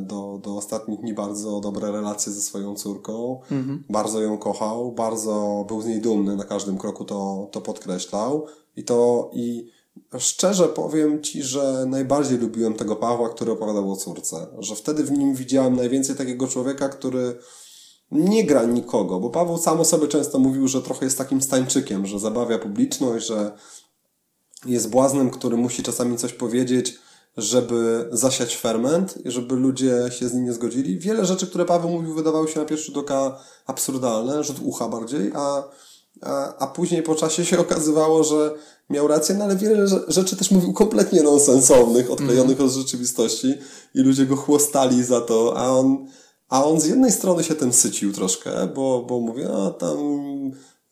[0.00, 3.40] do, do ostatnich dni bardzo dobre relacje ze swoją córką.
[3.50, 3.84] Mhm.
[3.90, 8.46] Bardzo ją kochał, bardzo był z niej dumny, na każdym kroku to, to podkreślał.
[8.76, 9.70] I to i
[10.18, 14.46] szczerze powiem Ci, że najbardziej lubiłem tego Pawła, który opowiadał o córce.
[14.58, 17.38] Że wtedy w nim widziałem najwięcej takiego człowieka, który
[18.10, 22.06] nie gra nikogo, bo Paweł sam o sobie często mówił, że trochę jest takim stańczykiem,
[22.06, 23.52] że zabawia publiczność, że
[24.66, 26.98] jest błaznem, który musi czasami coś powiedzieć,
[27.36, 30.98] żeby zasiać ferment i żeby ludzie się z nim nie zgodzili.
[30.98, 35.32] Wiele rzeczy, które Paweł mówił, wydawały się na pierwszy rzut oka absurdalne, rzut ucha bardziej,
[35.34, 35.62] a,
[36.20, 38.54] a, a później po czasie się okazywało, że
[38.90, 42.66] miał rację, no ale wiele rzeczy też mówił kompletnie nonsensownych, odklejonych mm.
[42.66, 43.54] od rzeczywistości
[43.94, 46.06] i ludzie go chłostali za to, a on,
[46.48, 49.98] a on z jednej strony się tym sycił troszkę, bo, bo mówi, a tam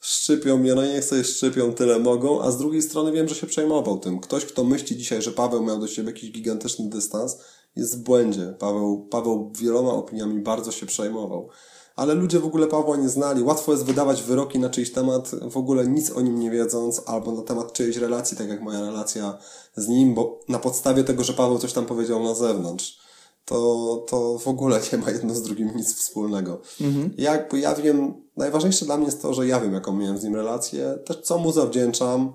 [0.00, 3.46] szczypią mnie, no niech sobie szczypią, tyle mogą, a z drugiej strony wiem, że się
[3.46, 4.20] przejmował tym.
[4.20, 7.38] Ktoś, kto myśli dzisiaj, że Paweł miał do siebie jakiś gigantyczny dystans,
[7.76, 8.54] jest w błędzie.
[8.58, 11.48] Paweł, Paweł wieloma opiniami bardzo się przejmował.
[11.96, 13.42] Ale ludzie w ogóle Pawła nie znali.
[13.42, 17.32] Łatwo jest wydawać wyroki na czyjś temat, w ogóle nic o nim nie wiedząc, albo
[17.32, 19.38] na temat czyjejś relacji, tak jak moja relacja
[19.76, 23.06] z nim, bo na podstawie tego, że Paweł coś tam powiedział na zewnątrz
[23.46, 26.60] to, to w ogóle nie ma jedno z drugim nic wspólnego.
[26.80, 27.14] Mhm.
[27.18, 30.34] Jakby ja wiem, najważniejsze dla mnie jest to, że ja wiem, jaką miałem z nim
[30.34, 32.32] relację, też co mu zawdzięczam,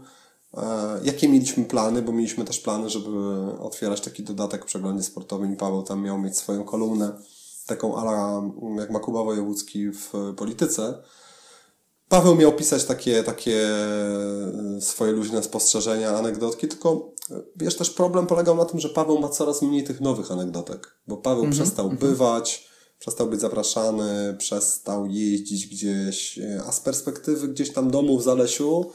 [0.58, 0.64] e,
[1.04, 3.18] jakie mieliśmy plany, bo mieliśmy też plany, żeby
[3.60, 7.12] otwierać taki dodatek w przeglądzie sportowym i Paweł tam miał mieć swoją kolumnę,
[7.66, 8.42] taką ala
[8.78, 11.04] jak ma Kuba Wojewódzki w polityce,
[12.12, 13.68] Paweł miał pisać takie, takie
[14.78, 19.20] e, swoje luźne spostrzeżenia, anegdotki, tylko e, wiesz, też problem polegał na tym, że Paweł
[19.20, 22.02] ma coraz mniej tych nowych anegdotek, bo Paweł mm -hmm, przestał mm -hmm.
[22.02, 22.70] bywać,
[23.00, 28.92] przestał być zapraszany, przestał jeździć gdzieś, e, a z perspektywy gdzieś tam domu w Zalesiu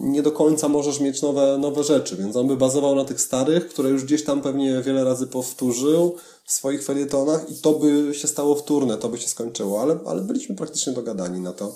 [0.00, 3.68] nie do końca możesz mieć nowe, nowe rzeczy, więc on by bazował na tych starych,
[3.68, 8.28] które już gdzieś tam pewnie wiele razy powtórzył w swoich felietonach i to by się
[8.28, 11.74] stało wtórne, to by się skończyło, ale, ale byliśmy praktycznie dogadani na to.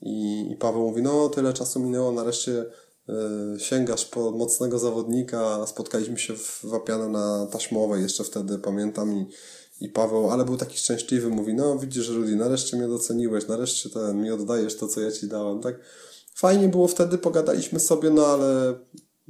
[0.00, 2.64] I, I Paweł mówi, no tyle czasu minęło, nareszcie
[3.08, 5.66] y, sięgasz po mocnego zawodnika.
[5.66, 9.26] Spotkaliśmy się w Wapiano na Taśmowej jeszcze wtedy, pamiętam i,
[9.80, 14.22] i Paweł, ale był taki szczęśliwy, mówi, no widzisz Rudy, nareszcie mnie doceniłeś, nareszcie ten,
[14.22, 15.74] mi oddajesz to, co ja ci dałem, tak?
[16.38, 18.74] Fajnie było wtedy, pogadaliśmy sobie, no ale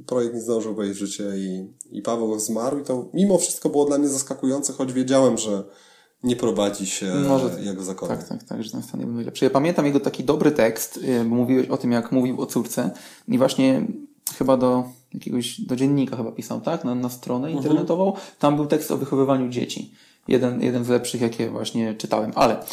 [0.05, 3.85] projekt nie zdążył wejść w życie i, i Paweł zmarł i to mimo wszystko było
[3.85, 5.63] dla mnie zaskakujące, choć wiedziałem, że
[6.23, 8.17] nie prowadzi się Może, jak w zakonie.
[8.17, 9.45] Tak, tak, tak, że ten stan nie był lepszy.
[9.45, 12.91] Ja pamiętam jego taki dobry tekst, y, bo mówiłeś o tym, jak mówił o córce
[13.27, 13.87] i właśnie
[14.37, 14.83] chyba do
[15.13, 16.83] jakiegoś, do dziennika chyba pisał, tak?
[16.83, 17.57] Na, na stronę mhm.
[17.57, 18.13] internetową.
[18.39, 19.93] Tam był tekst o wychowywaniu dzieci.
[20.27, 22.31] Jeden, jeden z lepszych, jakie właśnie czytałem.
[22.35, 22.63] Ale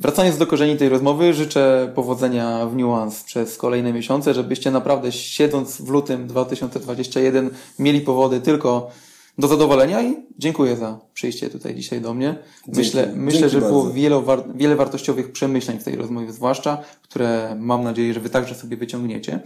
[0.00, 5.80] wracając do korzeni tej rozmowy, życzę powodzenia w Nuance przez kolejne miesiące, żebyście naprawdę siedząc
[5.80, 8.90] w lutym 2021 mieli powody tylko
[9.38, 12.38] do zadowolenia i dziękuję za przyjście tutaj dzisiaj do mnie.
[12.64, 14.22] Dzięki, myślę, myślę że było wiele,
[14.54, 19.40] wiele wartościowych przemyśleń w tej rozmowie, zwłaszcza, które mam nadzieję, że Wy także sobie wyciągniecie.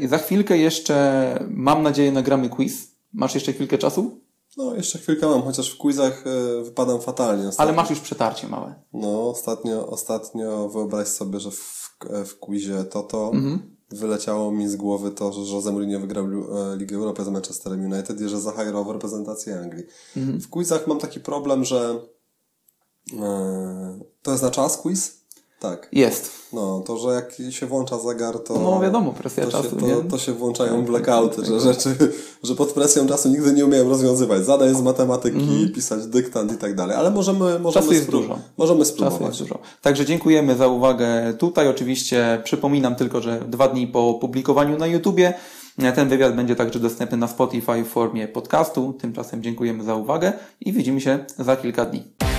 [0.00, 2.90] Yy, za chwilkę jeszcze, mam nadzieję, nagramy quiz.
[3.12, 4.20] Masz jeszcze chwilkę czasu?
[4.56, 7.48] No, jeszcze chwilkę mam, chociaż w quizach yy, wypadam fatalnie.
[7.48, 7.68] Ostatnio.
[7.68, 8.74] Ale masz już przetarcie małe.
[8.92, 11.90] No, ostatnio, ostatnio wyobraź sobie, że w,
[12.26, 16.76] w quizie to to mhm wyleciało mi z głowy to, że Jose Mourinho wygrał e,
[16.76, 19.84] Ligę Europy z Manchesterem United i że zahajrował reprezentację Anglii.
[20.16, 20.40] Mhm.
[20.40, 22.00] W quizach mam taki problem, że
[23.18, 25.19] e, to jest na czas quiz,
[25.60, 25.88] tak.
[25.92, 26.30] Jest.
[26.52, 28.58] No, to, że jak się włącza zegar, to...
[28.58, 31.96] No wiadomo, presja to czasu, się, to, to, się włączają blackouty, że rzeczy,
[32.42, 35.72] że pod presją czasu nigdy nie umiem rozwiązywać zadań z matematyki, mm.
[35.72, 38.38] pisać dyktant i tak dalej, ale możemy, możemy, czasu jest dużo.
[38.56, 39.18] możemy spróbować.
[39.18, 39.58] Czasu jest dużo.
[39.82, 41.68] Także dziękujemy za uwagę tutaj.
[41.68, 45.34] Oczywiście przypominam tylko, że dwa dni po publikowaniu na YouTubie
[45.94, 48.92] ten wywiad będzie także dostępny na Spotify w formie podcastu.
[48.92, 52.29] Tymczasem dziękujemy za uwagę i widzimy się za kilka dni.